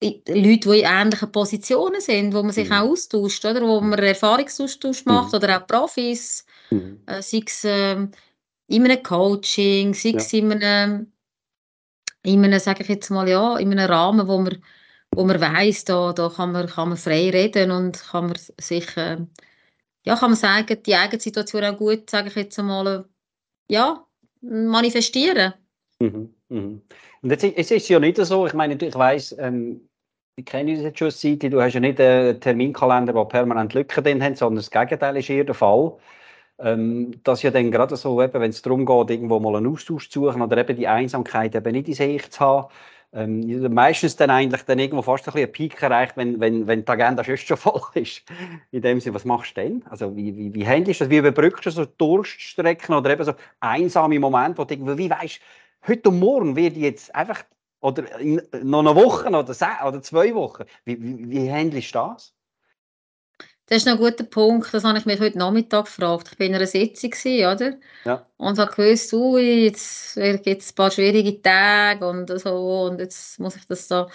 [0.00, 2.74] Leute, die in ähnlichen Positionen sind, wo man sich mhm.
[2.74, 3.62] auch austauscht, oder?
[3.62, 5.38] wo man Erfahrungsaustausch macht, mhm.
[5.38, 7.00] oder auch Profis, mhm.
[7.06, 7.96] äh, sei es äh,
[8.68, 10.38] in einem Coaching, sei es ja.
[10.38, 11.12] in einem
[12.22, 14.62] in einem, sage ich jetzt mal, ja, in einem Rahmen, wo man,
[15.14, 18.96] wo man weiss, da, da kann, man, kann man frei reden und kann man sich,
[18.96, 19.18] äh,
[20.04, 23.04] ja, kann man sagen, die eigene Situation auch gut, sage ich jetzt mal,
[23.68, 24.04] ja,
[24.40, 25.54] manifestieren.
[26.00, 26.82] Mhm, mhm.
[27.22, 29.88] Und jetzt es ist ja nicht so, ich meine, ich weiss, ähm,
[30.36, 34.04] ich kenne uns jetzt schon Zeit, du hast ja nicht einen Terminkalender, der permanent Lücken
[34.04, 35.98] drin hat, sondern das Gegenteil ist eher der Fall.
[36.58, 40.26] Ähm, das ja dann gerade so, wenn es darum geht, irgendwo mal einen Austausch zu
[40.26, 42.68] suchen oder eben die Einsamkeit eben nicht in sich zu haben,
[43.12, 46.90] ähm, meistens dann eigentlich dann irgendwo fast ein bisschen Peak erreicht, wenn, wenn, wenn die
[46.90, 48.22] Agenda schon voll ist.
[48.70, 49.84] In dem Sinne, was machst du denn?
[49.88, 51.10] Also wie, wie, wie handelst du das?
[51.10, 55.40] Wie überbrückst du so Durststrecken oder eben so einsame Momente, wo du irgendwie, wie weißt,
[55.86, 57.44] heute und morgen wird jetzt einfach,
[57.80, 59.40] oder in, noch eine Woche oder,
[59.86, 62.34] oder zwei Wochen, wie, wie, wie handelst du das?
[63.68, 66.30] Das ist noch ein guter Punkt, das habe ich mich heute Nachmittag gefragt.
[66.32, 67.76] Ich war in einer Sitzung, oder?
[68.06, 68.26] Ja.
[68.38, 73.38] Und habe gewusst, ui, jetzt gibt es ein paar schwierige Tage und so, und jetzt
[73.38, 74.06] muss ich das so...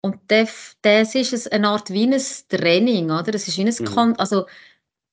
[0.00, 3.34] Und das, das ist eine Art wie ein Training, oder?
[3.34, 4.14] Es ist wie ein, mhm.
[4.16, 4.46] also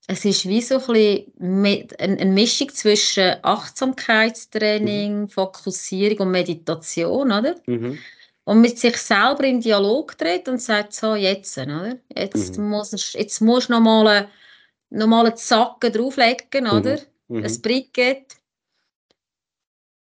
[0.07, 5.29] es ist wie so ein eine Mischung zwischen Achtsamkeitstraining, mhm.
[5.29, 7.55] Fokussierung und Meditation, oder?
[7.67, 7.99] Mhm
[8.49, 11.99] und mit sich selber in Dialog tritt und sagt, so, jetzt, oder?
[12.15, 12.69] Jetzt, mhm.
[12.69, 14.27] musst, jetzt musst du noch mal,
[14.89, 16.71] noch mal einen Zacken drauflegen, mhm.
[16.71, 16.99] oder?
[17.27, 17.43] Mhm.
[17.43, 18.37] Ein Bricket.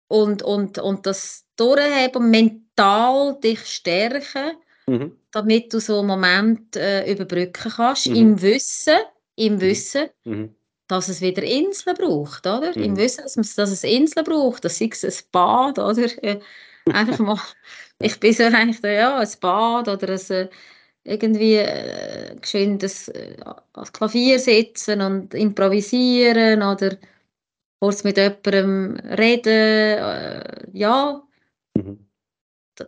[0.10, 5.18] Und, und, und das Durchheben, mental dich stärken, mhm.
[5.32, 8.16] damit du so einen Moment äh, überbrücken kannst, mhm.
[8.16, 9.00] im Wissen,
[9.38, 9.62] im mhm.
[9.62, 10.10] Wissen,
[10.88, 12.76] dass es wieder Inseln braucht, oder?
[12.76, 16.08] Im Wissen, dass, es Inseln braucht, dass es ein Bad, oder?
[16.86, 17.40] Einfach mal
[18.00, 20.50] ich bin so eigentlich, ja, ein Bad oder ein, äh,
[21.04, 23.36] irgendwie äh, geschwind das, äh,
[23.74, 26.98] ans Klavier sitzen und improvisieren oder
[27.80, 31.22] kurz mit jemandem reden, äh, ja.
[31.76, 32.10] Mhm.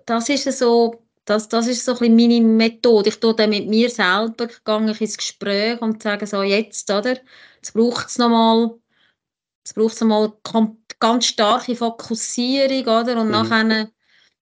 [0.05, 3.09] Das ist so, das, das ist so ein meine Methode.
[3.09, 7.17] Ich tue dann mit mir selber, gehe ins Gespräch und sage so, jetzt, oder,
[7.55, 8.77] jetzt braucht es nochmal,
[9.65, 10.31] jetzt braucht es nochmal
[11.01, 13.31] ganz starke Fokussierung, oder, und mhm.
[13.31, 13.89] nachher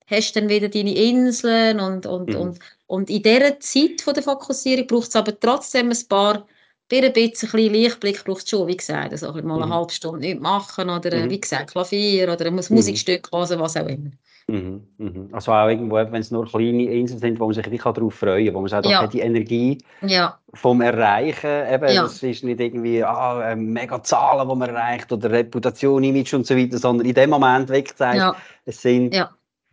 [0.05, 2.35] hast dann wieder deine Inseln und, und, mhm.
[2.35, 6.45] und, und in dieser Zeit von der Fokussierung braucht es aber trotzdem ein paar
[6.91, 9.73] ein bisschen Lichtblick braucht es schon, wie gesagt, also mal eine mhm.
[9.73, 11.29] halbe Stunde nicht machen oder mhm.
[11.29, 12.65] wie gesagt Klavier oder ein mhm.
[12.69, 14.11] Musikstück hören, was auch immer.
[14.51, 14.87] Mhm.
[14.97, 15.29] Mhm.
[15.31, 18.45] Also auch irgendwo, wenn es nur kleine Inseln sind, wo man sich wirklich darauf freuen
[18.45, 19.07] kann, wo man sagt, okay, ja.
[19.07, 20.37] die Energie ja.
[20.53, 22.03] vom Erreichen, eben, ja.
[22.03, 26.55] das ist nicht irgendwie ah, mega Zahlen, die man erreicht oder Reputation, Image und so
[26.55, 28.35] weiter, sondern in dem Moment wirklich sagt, ja.
[28.65, 29.15] es sind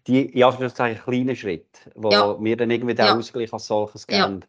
[0.07, 2.37] die ja, Anführungszeichen kleinen Schritte, wo ja.
[2.39, 3.07] wir dann irgendwie den.
[3.07, 4.45] Ausgleich als solches geben.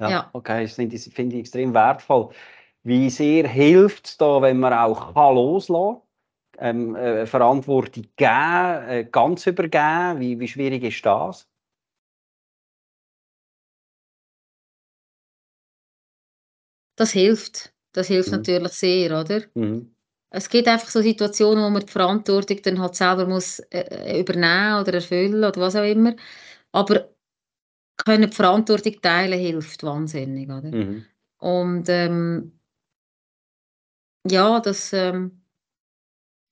[0.00, 0.28] Ja.
[0.32, 2.30] Okay, das finde ich, extrem wertvoll.
[2.82, 6.03] Wie sehr hilft es da, wenn man auch kann loslassen kann,
[6.58, 10.20] ähm, äh, Verantwortung geben, äh, ganz übergeben?
[10.20, 11.48] Wie, wie schwierig ist das?
[16.96, 17.72] Das hilft.
[17.92, 18.36] Das hilft mhm.
[18.38, 19.42] natürlich sehr, oder?
[19.54, 19.94] Mhm
[20.34, 24.20] es gibt einfach so Situationen, wo man die Verantwortung dann halt selber muss äh, äh,
[24.20, 26.16] übernehmen oder erfüllen oder was auch immer.
[26.72, 27.08] Aber
[27.96, 30.72] können die Verantwortung teilen hilft wahnsinnig, oder?
[30.72, 31.04] Mhm.
[31.38, 32.58] Und ähm,
[34.28, 35.43] ja, das, ähm,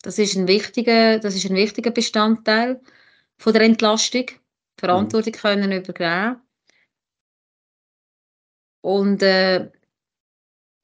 [0.03, 2.81] das ist ein wichtiger, das ist ein wichtiger Bestandteil
[3.39, 4.27] von der Entlastung.
[4.79, 5.39] Verantwortung mhm.
[5.39, 6.41] können übernehmen.
[8.85, 9.71] Und äh,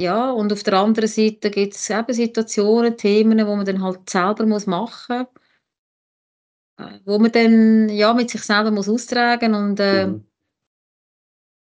[0.00, 4.08] ja, und auf der anderen Seite gibt es eben Situationen, Themen, wo man dann halt
[4.08, 5.26] selber muss machen
[6.76, 10.24] muss, äh, wo man dann ja, mit sich selber muss austragen und äh, mhm.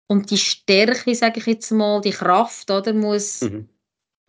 [0.09, 3.69] und die Stärke, sage ich jetzt mal, die Kraft, oder, muss, mhm.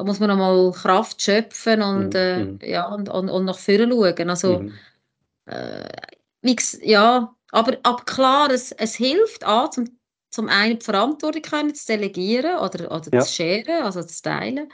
[0.04, 2.16] Da muss man nochmal Kraft schöpfen und, mhm.
[2.16, 2.60] äh, mhm.
[2.62, 4.30] ja, und, und, und nach vorne schauen.
[4.30, 4.74] Also, mhm.
[5.46, 9.86] äh, ja, aber, aber klar, es, es hilft an, zum
[10.34, 13.20] zum einen die Verantwortung können zu delegieren oder, oder ja.
[13.22, 14.68] zu scheren, also zu teilen.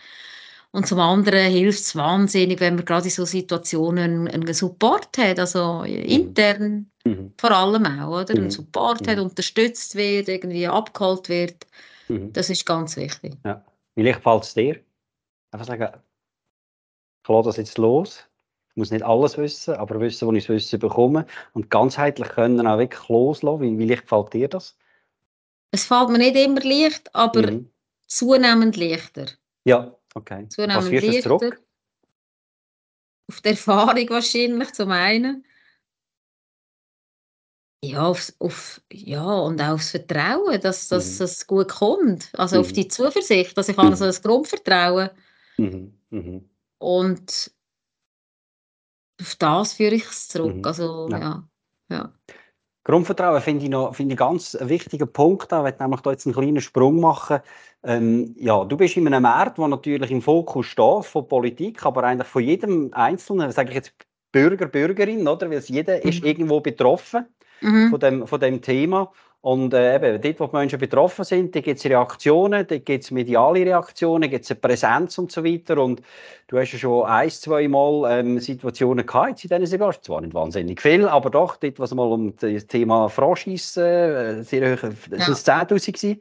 [0.71, 5.37] Und zum anderen hilft es wahnsinnig, wenn man gerade in so Situationen einen Support hat,
[5.37, 5.87] also mhm.
[5.87, 7.33] intern mhm.
[7.37, 8.35] vor allem auch, oder?
[8.35, 11.67] Einen Support hat, unterstützt wird, irgendwie abgeholt wird.
[12.07, 13.33] Das ist ganz wichtig.
[13.45, 13.63] Ja.
[13.95, 14.79] Wie leicht fällt es dir?
[15.51, 15.89] Einfach sagen,
[17.23, 18.25] ich lasse das jetzt los.
[18.69, 21.25] Ich muss nicht alles wissen, aber wissen, wo ich das Wissen bekomme.
[21.53, 23.61] Und ganzheitlich können auch wirklich loslassen.
[23.61, 24.77] Wie, wie leicht fällt dir das?
[25.71, 27.71] Es fällt mir nicht immer leicht, aber mhm.
[28.07, 29.27] zunehmend leichter.
[29.65, 30.47] Ja, okay.
[30.49, 31.39] Zunehmend Was leichter.
[31.39, 31.61] Zurück?
[33.29, 35.45] Auf die Erfahrung wahrscheinlich zum einen.
[37.83, 41.25] Ja, auf, auf, ja, und auch aufs Vertrauen, dass, dass mhm.
[41.25, 42.29] es gut kommt.
[42.33, 42.61] Also mhm.
[42.61, 43.85] auf die Zuversicht, dass ich mhm.
[43.85, 45.09] also das Grundvertrauen.
[45.61, 45.93] Mhm.
[46.09, 46.49] Mhm.
[46.79, 47.51] Und
[49.21, 50.57] auf das führe ich es zurück.
[50.57, 50.65] Mhm.
[50.65, 51.19] Also, ja.
[51.19, 51.43] ja.
[51.89, 52.13] ja.
[52.83, 55.51] Grundvertrauen finde ich noch finde ich ganz einen wichtigen Punkt.
[55.51, 57.39] Ich werde nämlich da jetzt einen kleinen Sprung machen.
[57.83, 62.03] Ähm, ja, du bist in einem Markt, der natürlich im Fokus steht von Politik, aber
[62.03, 63.93] eigentlich von jedem Einzelnen, sage ich jetzt
[64.31, 65.49] Bürger, Bürgerin, oder?
[65.49, 66.09] Weil jeder mhm.
[66.09, 67.27] ist irgendwo betroffen
[67.61, 67.89] mhm.
[67.89, 69.11] von, dem, von dem Thema.
[69.41, 73.05] Und äh, eben, dort, wo die Menschen betroffen sind, da gibt es Reaktionen, da gibt
[73.05, 75.77] es mediale Reaktionen, gibt es eine Präsenz und so weiter.
[75.77, 76.01] Und
[76.47, 79.95] du hast ja schon ein, zwei Mal ähm, Situationen gehabt in diesen Jahren.
[80.01, 84.75] Zwar nicht wahnsinnig viel, aber doch, dort, was mal um das Thema Franchise, äh, sehr
[84.75, 85.61] hoch, das ja.
[85.63, 86.19] 10'000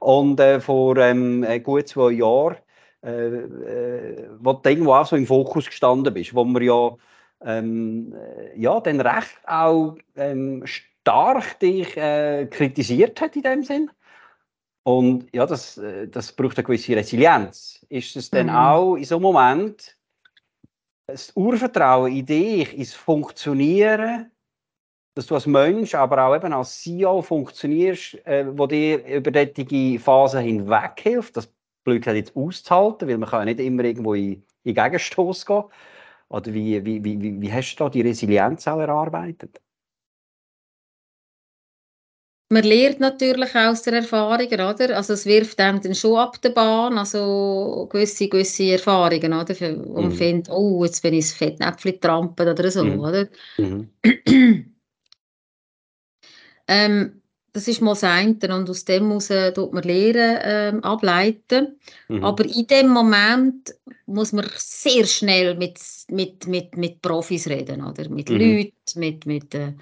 [0.00, 2.56] Und äh, vor ähm, äh, gut zwei Jahren,
[3.04, 6.96] äh, äh, wo du irgendwo auch so im Fokus gestanden bist, wo man ja,
[7.44, 10.64] ähm, äh, ja dann recht auch ähm,
[11.06, 13.90] stark dich äh, kritisiert hat in dem Sinn.
[14.82, 17.86] Und ja, das, äh, das braucht eine gewisse Resilienz.
[17.88, 18.56] Ist es dann mhm.
[18.56, 19.96] auch in so einem Moment
[21.06, 24.32] das Urvertrauen in dich, ins Funktionieren,
[25.14, 30.00] dass du als Mensch, aber auch eben als CEO funktionierst, äh, wo dir über diese
[30.00, 31.48] Phase hinweg hilft, das
[31.84, 35.64] blöd jetzt auszuhalten, weil man kann ja nicht immer irgendwo in, in Gegenstoß gehen.
[36.28, 39.60] Oder wie, wie, wie, wie hast du da die Resilienz auch erarbeitet?
[42.48, 44.96] Man lernt natürlich aus der Erfahrung, oder?
[44.96, 49.54] Also es wirft einem dann schon ab der Bahn, also gewisse, gewisse Erfahrungen, oder?
[49.70, 50.12] Man mhm.
[50.12, 53.00] findet, oh, jetzt bin ich ins Fettnäpfchen trampelt oder so, mhm.
[53.00, 53.28] oder?
[53.58, 53.90] Mhm.
[56.68, 57.20] ähm,
[57.52, 61.80] das ist mal das eine und aus dem muss tut man Lehren ähm, ableiten.
[62.08, 62.22] Mhm.
[62.22, 65.80] Aber in dem Moment muss man sehr schnell mit,
[66.10, 68.08] mit, mit, mit Profis reden, oder?
[68.08, 68.36] Mit mhm.
[68.36, 69.72] Leuten, mit, mit äh,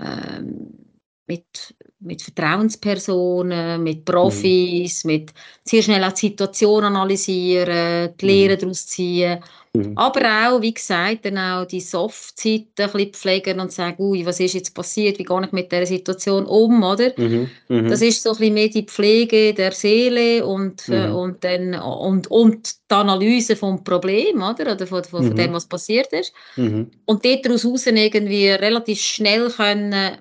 [0.00, 0.91] ähm,
[1.26, 5.12] mit, mit Vertrauenspersonen, mit Profis, mhm.
[5.12, 5.32] mit
[5.64, 8.60] sehr schnell auch die Situation analysieren, die Lehre mhm.
[8.60, 9.42] daraus ziehen.
[9.74, 9.96] Mhm.
[9.96, 14.40] Aber auch, wie gesagt, dann auch die Soft-Seite ein bisschen pflegen und sagen, ui, was
[14.40, 17.12] ist jetzt passiert, wie gehe ich mit dieser Situation um, oder?
[17.16, 17.48] Mhm.
[17.68, 17.88] Mhm.
[17.88, 21.14] Das ist so ein bisschen mehr die Pflege der Seele und, äh, mhm.
[21.14, 24.72] und, dann, und, und die Analyse vom Problem, oder?
[24.72, 26.34] Oder von, von, von dem, was passiert ist.
[26.56, 30.18] Und daraus irgendwie relativ schnell können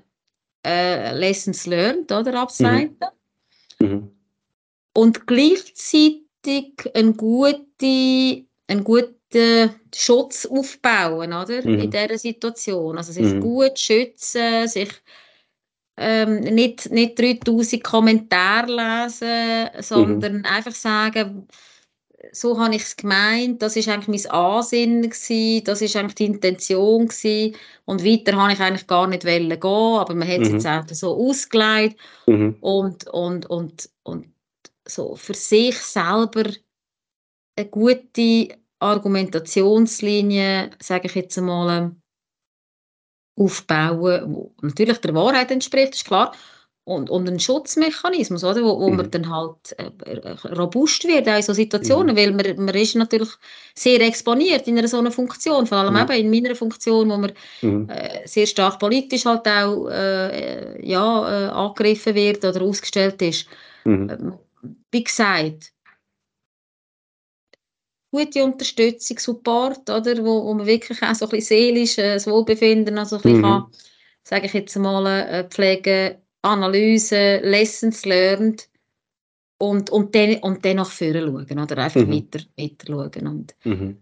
[0.65, 2.97] äh, Lessons learned oder, abzuleiten.
[3.79, 3.87] Mhm.
[3.87, 4.11] Mhm.
[4.93, 11.79] Und gleichzeitig einen guten, einen guten Schutz aufbauen oder, mhm.
[11.79, 12.97] in dieser Situation.
[12.97, 13.39] Also sich mhm.
[13.39, 14.91] gut schützen, sich
[15.97, 20.45] ähm, nicht, nicht 3000 Kommentare lesen, sondern mhm.
[20.45, 21.47] einfach sagen,
[22.31, 26.25] so habe ich es gemeint, das ist eigentlich mein Ansinnen gewesen, das ist eigentlich die
[26.25, 27.55] Intention gewesen
[27.85, 30.55] und weiter habe ich eigentlich gar nicht wollen gehen, aber man hat es mhm.
[30.55, 32.57] jetzt auch so ausgelegt mhm.
[32.61, 34.27] und, und, und, und
[34.87, 36.49] so für sich selber
[37.55, 41.95] eine gute Argumentationslinie, sage ich jetzt einmal,
[43.37, 46.33] aufbauen, die natürlich der Wahrheit entspricht, ist klar,
[46.83, 48.97] und, und ein Schutzmechanismus, oder, wo, wo mhm.
[48.97, 52.19] man dann halt äh, robust wird in so Situationen, mhm.
[52.19, 53.29] weil man, man ist natürlich
[53.75, 55.99] sehr exponiert in einer so einer Funktion, vor allem mhm.
[55.99, 57.87] eben in meiner Funktion, wo man mhm.
[57.87, 63.45] äh, sehr stark politisch halt auch äh, ja, äh, angegriffen wird oder ausgestellt ist.
[63.85, 64.09] Mhm.
[64.09, 64.33] Ähm,
[64.91, 65.71] wie gesagt,
[68.11, 72.25] gute Unterstützung, Support, oder, wo, wo man wirklich auch so ein bisschen seelisch äh, das
[72.25, 73.43] Wohlbefinden also ein bisschen mhm.
[73.43, 73.65] kann,
[74.23, 78.67] sage ich jetzt mal, äh, pflegen Analyse, Lessons learned
[79.57, 82.13] und, und, dann, und dann nach vorne schauen oder einfach mhm.
[82.13, 83.27] weiter, weiter schauen.
[83.27, 83.97] Und, mhm.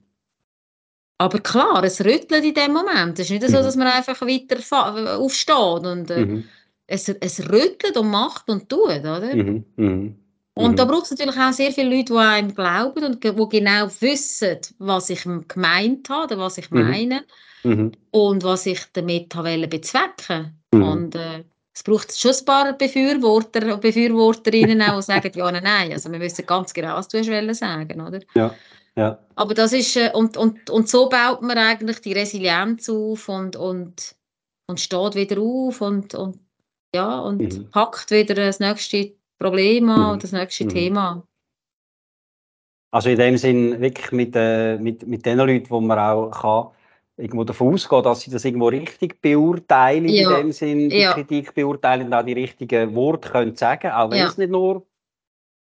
[1.17, 3.19] Aber klar, es rüttelt in dem Moment.
[3.19, 3.63] Es ist nicht so, mhm.
[3.63, 6.43] dass man einfach weiter aufsteht und äh, mhm.
[6.88, 9.36] es, es rüttelt und macht und tut, oder?
[9.36, 9.65] Mhm.
[9.75, 10.15] Mhm.
[10.54, 13.88] Und da braucht es natürlich auch sehr viele Leute, die einem glauben und die genau
[13.99, 17.23] wissen, was ich gemeint habe oder was ich meine
[18.12, 20.86] und was ich damit bezwecken wollte.
[20.86, 21.43] Und äh,
[21.80, 25.94] es braucht schon ein paar Befürworter und Befürworterinnen auch, die sagen, ja, nein, nein.
[25.94, 28.20] Also wir wissen ganz genau, was du hast sagen oder?
[28.36, 28.54] Ja,
[28.98, 29.18] ja.
[29.36, 33.56] Aber das ist, äh, und, und, und so baut man eigentlich die Resilienz auf und,
[33.56, 34.13] und,
[34.68, 36.39] und steht wieder auf und, und,
[36.94, 37.70] ja, und mhm.
[37.70, 40.20] packt wieder das nächste Problem an, mhm.
[40.20, 40.70] das nächste mhm.
[40.70, 41.24] Thema
[42.92, 46.79] Also in dem Sinn wirklich mit, äh, mit, mit den Leuten, die man auch kann,
[47.19, 50.32] irgendwo davon ausgehen, dass sie das irgendwo richtig beurteilen, ja.
[50.32, 51.13] in dem Sinn, die ja.
[51.13, 54.27] Kritik beurteilen und auch die richtigen Worte können sagen, auch wenn ja.
[54.27, 54.86] es nicht nur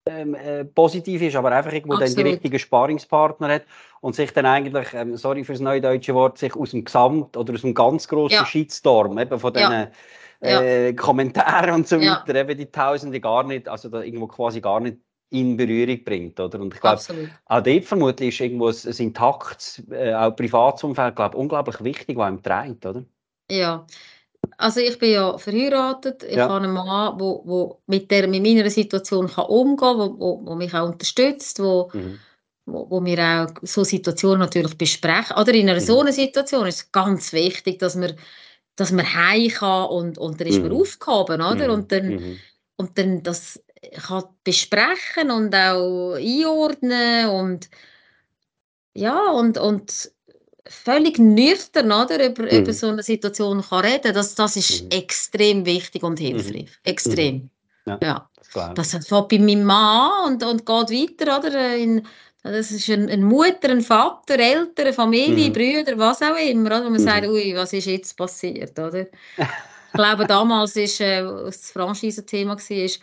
[0.06, 3.62] ähm, äh, positiv ist, aber einfach irgendwo dann die richtigen Sparingspartner hat
[4.00, 7.62] und sich dann eigentlich, ähm, sorry fürs neudeutsche Wort, sich aus dem Gesamt oder aus
[7.62, 8.46] dem ganz grossen ja.
[8.46, 9.88] Shitstorm, eben von diesen
[10.40, 14.80] äh, Kommentaren und so weiter, eben die Tausende gar nicht, also da irgendwo quasi gar
[14.80, 14.98] nicht
[15.30, 16.38] in Berührung bringt.
[16.40, 16.60] Oder?
[16.60, 17.00] Und ich glaube,
[17.46, 22.26] auch dort vermutlich ist irgendwo ein, ein intaktes, äh, auch Privatsumfeld, glaube unglaublich wichtig, was
[22.26, 23.04] einem trägt, oder?
[23.50, 23.86] Ja.
[24.56, 26.48] Also ich bin ja verheiratet, ich ja.
[26.48, 30.46] habe einen Mann, wo, wo mit, der, mit meiner Situation kann umgehen kann, wo, wo,
[30.46, 32.18] wo mich auch unterstützt, wo, mhm.
[32.66, 35.36] wo, wo wir auch so Situationen natürlich besprechen.
[35.36, 35.84] Oder in einer mhm.
[35.84, 38.14] so einer Situation ist es ganz wichtig, dass man
[38.76, 40.80] dass man heim kann und, und dann ist man Mhm.
[40.80, 41.68] aufgehoben, oder?
[41.68, 41.74] Mhm.
[41.74, 42.38] Und dann, Mhm.
[42.76, 43.62] und dann das
[44.06, 47.70] kann besprechen und auch einordnen und
[48.94, 50.10] ja, und, und
[50.66, 52.26] völlig nüchtern, oder?
[52.28, 52.58] Über, Mhm.
[52.62, 54.90] über so eine Situation kann reden, das, das ist Mhm.
[54.90, 56.70] extrem wichtig und hilfreich.
[56.84, 57.50] Extrem.
[57.86, 57.98] Ja.
[58.02, 58.30] Ja.
[58.42, 58.74] Ich.
[58.74, 61.76] Das fängt bei meinem Mann an und, und geht weiter, oder?
[61.76, 62.06] In,
[62.42, 65.52] das ist ein, eine Mutter, ein Vater, Eltern, Familie, Mhm.
[65.52, 66.80] Brüder, was auch immer, oder?
[66.84, 67.04] Wo man Mhm.
[67.04, 69.06] sagt, ui, was ist jetzt passiert, oder?
[69.92, 73.00] Ich glaube, damals ist, äh, was das Franchise-Thema war, ist,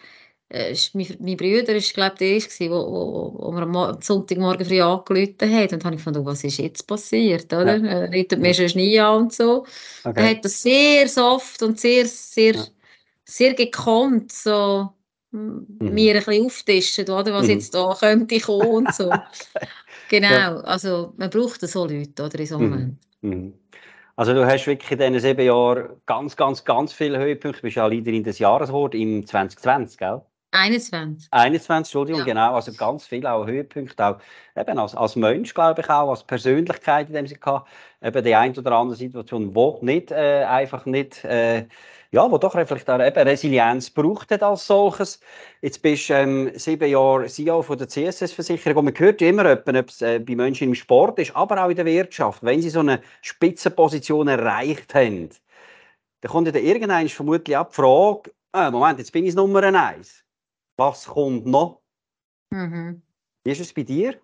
[0.49, 3.85] äh, ist mein, mein Bruder ist, glaube der erste, wo, wo, wo mir am Mo-
[3.85, 5.73] am Sonntagmorgen früh angerufen hat.
[5.73, 7.65] Und dann habe ich oh, was ist jetzt passiert, oder?
[7.67, 7.73] Ja.
[7.75, 9.65] Äh, Ruft mir schon nie an und so.
[10.15, 10.31] Er Okay.
[10.31, 12.67] hat das sehr soft und sehr, sehr, Ja.
[13.25, 14.93] sehr gekonnt so
[15.31, 15.59] mm,
[15.93, 17.51] mir ein bisschen auftischen, oder, was Mhm.
[17.51, 19.23] jetzt da könnte kommen und so.
[20.09, 22.71] Genau, also man braucht so Leute, oder, in so einem Mhm.
[22.71, 22.99] Moment.
[23.21, 23.53] Mhm.
[24.15, 27.59] Also du hast wirklich in diesen sieben Jahren ganz, ganz, ganz viele Höhepunkte.
[27.61, 30.21] Du bist ja Leaderin des Jahreswort im 2020, gell?
[30.51, 31.27] 21.
[31.31, 32.25] 21, Entschuldigung, Ja.
[32.25, 32.55] genau.
[32.55, 34.19] Also ganz viele auch Höhepunkte, auch
[34.55, 37.69] eben als, als Mensch, glaube ich, auch als Persönlichkeit in dem Sinne gehabt.
[38.01, 41.67] Eben die ein oder andere Situation, wo nicht äh, einfach nicht, äh,
[42.11, 45.19] ja, wo doch vielleicht auch eben Resilienz braucht hat als solches.
[45.61, 49.67] Jetzt bist du ähm, sieben Jahre CEO von der CSS-Versicherung und man hört immer, ob
[49.89, 52.79] es äh, bei Menschen im Sport ist, aber auch in der Wirtschaft, wenn sie so
[52.79, 55.29] eine Spitzenposition erreicht haben,
[56.21, 60.23] dann kommt ja irgendwann vermutlich auch die Frage, ah, Moment, jetzt bin ich Nummer eins.
[60.77, 61.81] Was kommt noch?
[62.51, 63.01] Mhm.
[63.43, 64.19] Wie ist es bei dir?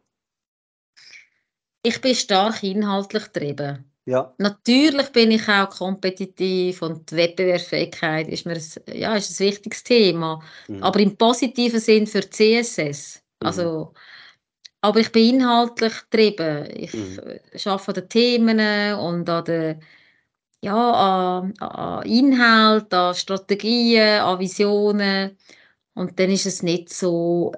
[1.81, 3.91] Ich bin stark inhaltlich getrieben.
[4.05, 4.33] Ja.
[4.37, 9.83] Natürlich bin ich auch kompetitiv und die Wettbewerbsfähigkeit ist mir ein, ja, ist ein wichtiges
[9.83, 10.41] Thema.
[10.67, 10.83] Mhm.
[10.83, 13.23] Aber im positiven Sinn für CSS.
[13.41, 13.47] Mhm.
[13.47, 13.93] Also,
[14.81, 16.69] aber ich bin inhaltlich getrieben.
[16.75, 17.19] Ich Mhm.
[17.65, 18.59] arbeite an den Themen
[18.99, 19.83] und an den
[20.61, 25.37] ja, an, an Inhalt, an Strategien, an Visionen.
[25.95, 27.53] Und dann ist es nicht so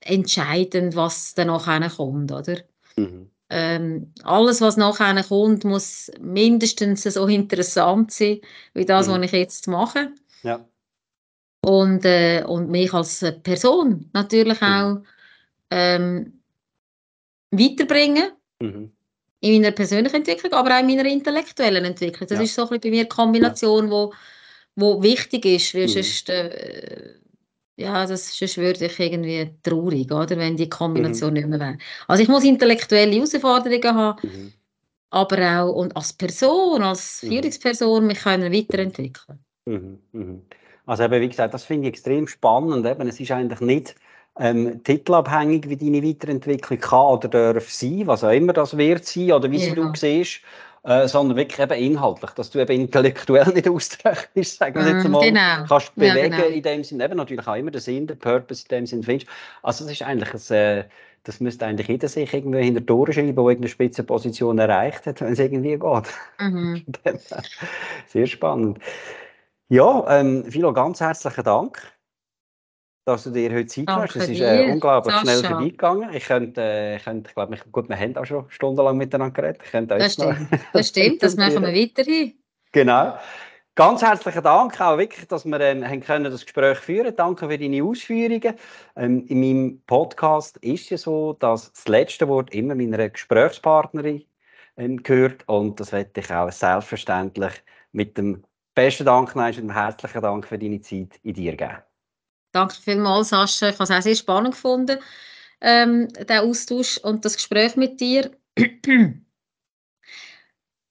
[0.00, 2.58] entscheidend, was danach kommt, oder?
[2.96, 3.30] Mhm.
[3.50, 8.40] Ähm, alles, was nachher kommt, muss mindestens so interessant sein,
[8.74, 9.12] wie das, Mhm.
[9.12, 10.12] was ich jetzt mache.
[10.42, 10.68] Ja.
[11.62, 14.66] Und, äh, und mich als Person natürlich Mhm.
[14.68, 15.02] auch
[15.70, 16.40] ähm,
[17.50, 18.92] weiterbringen Mhm.
[19.40, 22.28] in meiner persönlichen Entwicklung, aber auch in meiner intellektuellen Entwicklung.
[22.28, 22.44] Das Ja.
[22.44, 24.12] ist so ein bisschen bei mir die Kombination, wo,
[24.76, 25.88] wo wichtig ist, weil Mhm.
[25.88, 27.14] sonst, äh,
[27.78, 31.78] ja, das, sonst würde ich irgendwie traurig, oder, wenn die Kombination nicht mehr wäre.
[32.08, 34.52] Also ich muss intellektuelle Herausforderungen haben, Mhm.
[35.10, 37.28] aber auch und als Person, als Mhm.
[37.28, 39.44] Führungsperson mich können weiterentwickeln.
[39.66, 39.98] Mhm.
[40.12, 40.42] Mhm.
[40.86, 42.86] Also eben, wie gesagt, das finde ich extrem spannend.
[42.86, 43.94] Eben, es ist eigentlich nicht
[44.38, 49.32] ähm, titelabhängig, wie deine Weiterentwicklung kann oder darf sein, was auch immer das wird sein
[49.32, 49.94] oder wie sie du Ja.
[49.94, 50.40] siehst,
[50.84, 55.04] äh, sondern wirklich eben inhaltlich, dass du eben intellektuell nicht ausgereicht bist, sagen wir jetzt
[55.04, 55.64] Mm, mal, genau.
[55.68, 56.46] kannst Ja, bewegen genau.
[56.46, 59.30] in dem Sinn, eben natürlich auch immer den Sinn, den Purpose in dem Sinn findest.
[59.62, 60.84] Also das ist eigentlich ein, äh,
[61.24, 65.32] das müsste eigentlich jeder sich irgendwie hinter Tore schreiben, der irgendeine Spitzenposition erreicht hat, wenn
[65.32, 66.08] es irgendwie geht.
[66.40, 66.84] Mhm.
[68.06, 68.78] Sehr spannend.
[69.68, 71.82] Ja, ähm, Philo, ganz herzlichen Dank,
[73.08, 74.16] dass du dir heute Zeit hast.
[74.16, 75.54] Es ist äh, unglaublich schnell Sascha.
[75.54, 76.12] vorbeigegangen.
[76.12, 79.32] Ich könnte, äh, ich könnte, ich glaube, ich, gut, wir haben auch schon stundenlang miteinander
[79.32, 79.62] geredet.
[79.64, 80.48] Ich könnte Das stimmt.
[80.74, 82.34] Das stimmt, das machen wir weiterhin.
[82.72, 83.18] Genau.
[83.74, 87.14] Ganz herzlichen Dank auch wirklich, dass wir ähm, haben können das Gespräch führen.
[87.16, 88.54] Danke für deine Ausführungen.
[88.96, 94.24] Ähm, in meinem Podcast ist es ja so, dass das letzte Wort immer meiner Gesprächspartnerin
[94.76, 97.52] ähm, gehört und das werde ich auch selbstverständlich
[97.92, 98.44] mit dem
[98.74, 101.87] besten Dank nein, und dem herzlichen Dank für deine Zeit in dir geben.
[102.52, 103.68] Danke vielmals, Sascha.
[103.68, 104.98] Ich habe es auch sehr spannend gefunden,
[105.60, 108.30] ähm, den Austausch und das Gespräch mit dir.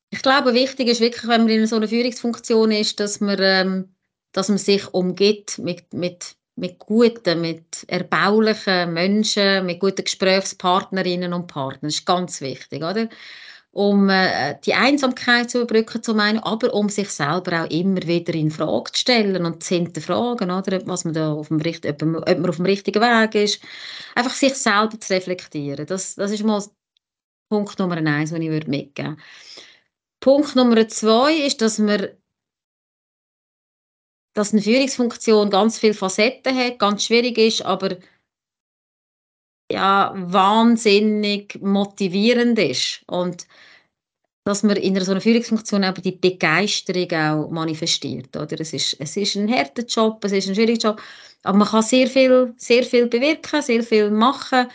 [0.10, 3.96] Ich glaube, wichtig ist wirklich, wenn man in so einer Führungsfunktion ist, dass man, ähm,
[4.32, 11.48] dass man sich umgibt mit, mit, mit guten, mit erbaulichen Menschen, mit guten Gesprächspartnerinnen und
[11.48, 11.90] Partnern.
[11.90, 13.10] Das ist ganz wichtig, oder?
[13.78, 18.34] Um äh, die Einsamkeit zu überbrücken, zum einen, aber um sich selber auch immer wieder
[18.34, 20.82] in Frage zu stellen und zu hinterfragen, oder?
[20.88, 22.02] Was man da auf dem, ob, ob
[22.40, 23.62] man auf dem richtigen Weg ist.
[24.16, 25.86] Einfach sich selber zu reflektieren.
[25.86, 26.64] Das, das ist mal
[27.50, 29.24] Punkt Nummer eins, den ich würde mitgeben würde.
[30.22, 32.08] Punkt Nummer zwei ist, dass man
[34.34, 37.98] dass eine Führungsfunktion ganz viele Facetten hat, ganz schwierig ist, aber
[39.72, 43.04] ja, wahnsinnig motivierend ist.
[43.08, 43.48] Und
[44.46, 48.36] dass man in einer so einer Führungsfunktion eben die Begeisterung auch manifestiert.
[48.38, 48.62] Oder?
[48.62, 51.02] Es, ist, es ist ein harter Job, es ist ein schwieriger Job,
[51.44, 54.68] aber man kann sehr viel, sehr viel bewirken, sehr viel machen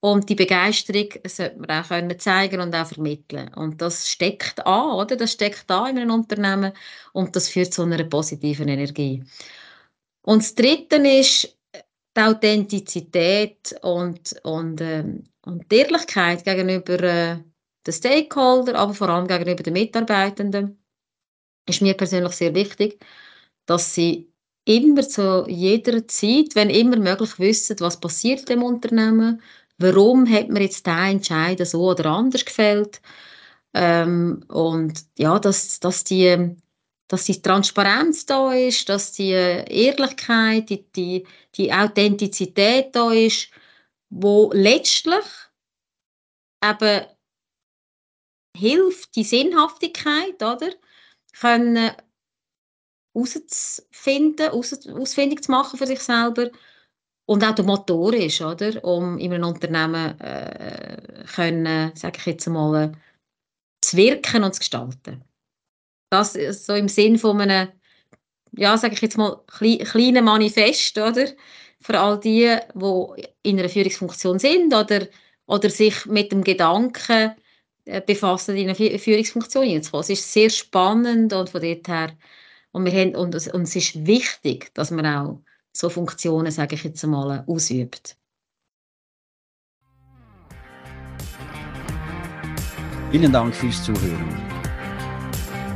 [0.00, 3.52] Und die Begeisterung sollte man auch können zeigen und auch vermitteln.
[3.54, 5.16] Und das steckt an, oder?
[5.16, 6.72] Das steckt an in einem Unternehmen
[7.12, 9.22] und das führt zu einer positiven Energie.
[10.22, 11.56] Und das Dritte ist
[12.16, 17.38] die Authentizität und, und, ähm, und die Ehrlichkeit gegenüber äh,
[17.86, 20.82] den Stakeholdern, aber vor allem gegenüber den Mitarbeitenden.
[21.66, 23.00] Ist mir persönlich sehr wichtig,
[23.66, 24.32] dass sie
[24.64, 29.42] immer zu jeder Zeit, wenn immer möglich, wissen, was passiert im Unternehmen,
[29.78, 33.00] warum hat man jetzt diesen Entscheid so oder anders gefällt.
[33.74, 36.56] Ähm, und ja, dass, dass, die,
[37.10, 43.50] dass die Transparenz da ist, dass die Ehrlichkeit, die, die, die Authentizität da ist,
[44.10, 45.24] wo letztlich
[46.64, 47.06] eben
[48.56, 50.70] hilft, die Sinnhaftigkeit, oder?
[51.32, 51.90] Können
[53.12, 56.50] herauszufinden, ausfindig zu machen für sich selber
[57.28, 62.46] und auch der Motor ist, oder, um in einem Unternehmen äh, können, sage ich jetzt
[62.46, 62.92] mal,
[63.84, 65.24] zu wirken und zu gestalten.
[66.10, 67.68] Das so im Sinn von einem,
[68.52, 71.26] ja, sage ich jetzt mal, kleinen Manifest, oder,
[71.80, 75.06] für all die, die in einer Führungsfunktion sind oder,
[75.46, 77.34] oder sich mit dem Gedanken
[77.86, 80.02] äh, befassen, in eine Führungsfunktion hineinzukommen.
[80.02, 82.12] Es ist sehr spannend und von dort her,
[82.72, 85.40] und, wir haben, und, und es ist wichtig, dass man auch
[85.72, 88.16] so Funktionen, sage ich jetzt einmal, ausübt.
[93.10, 94.49] Vielen Dank fürs Zuhören.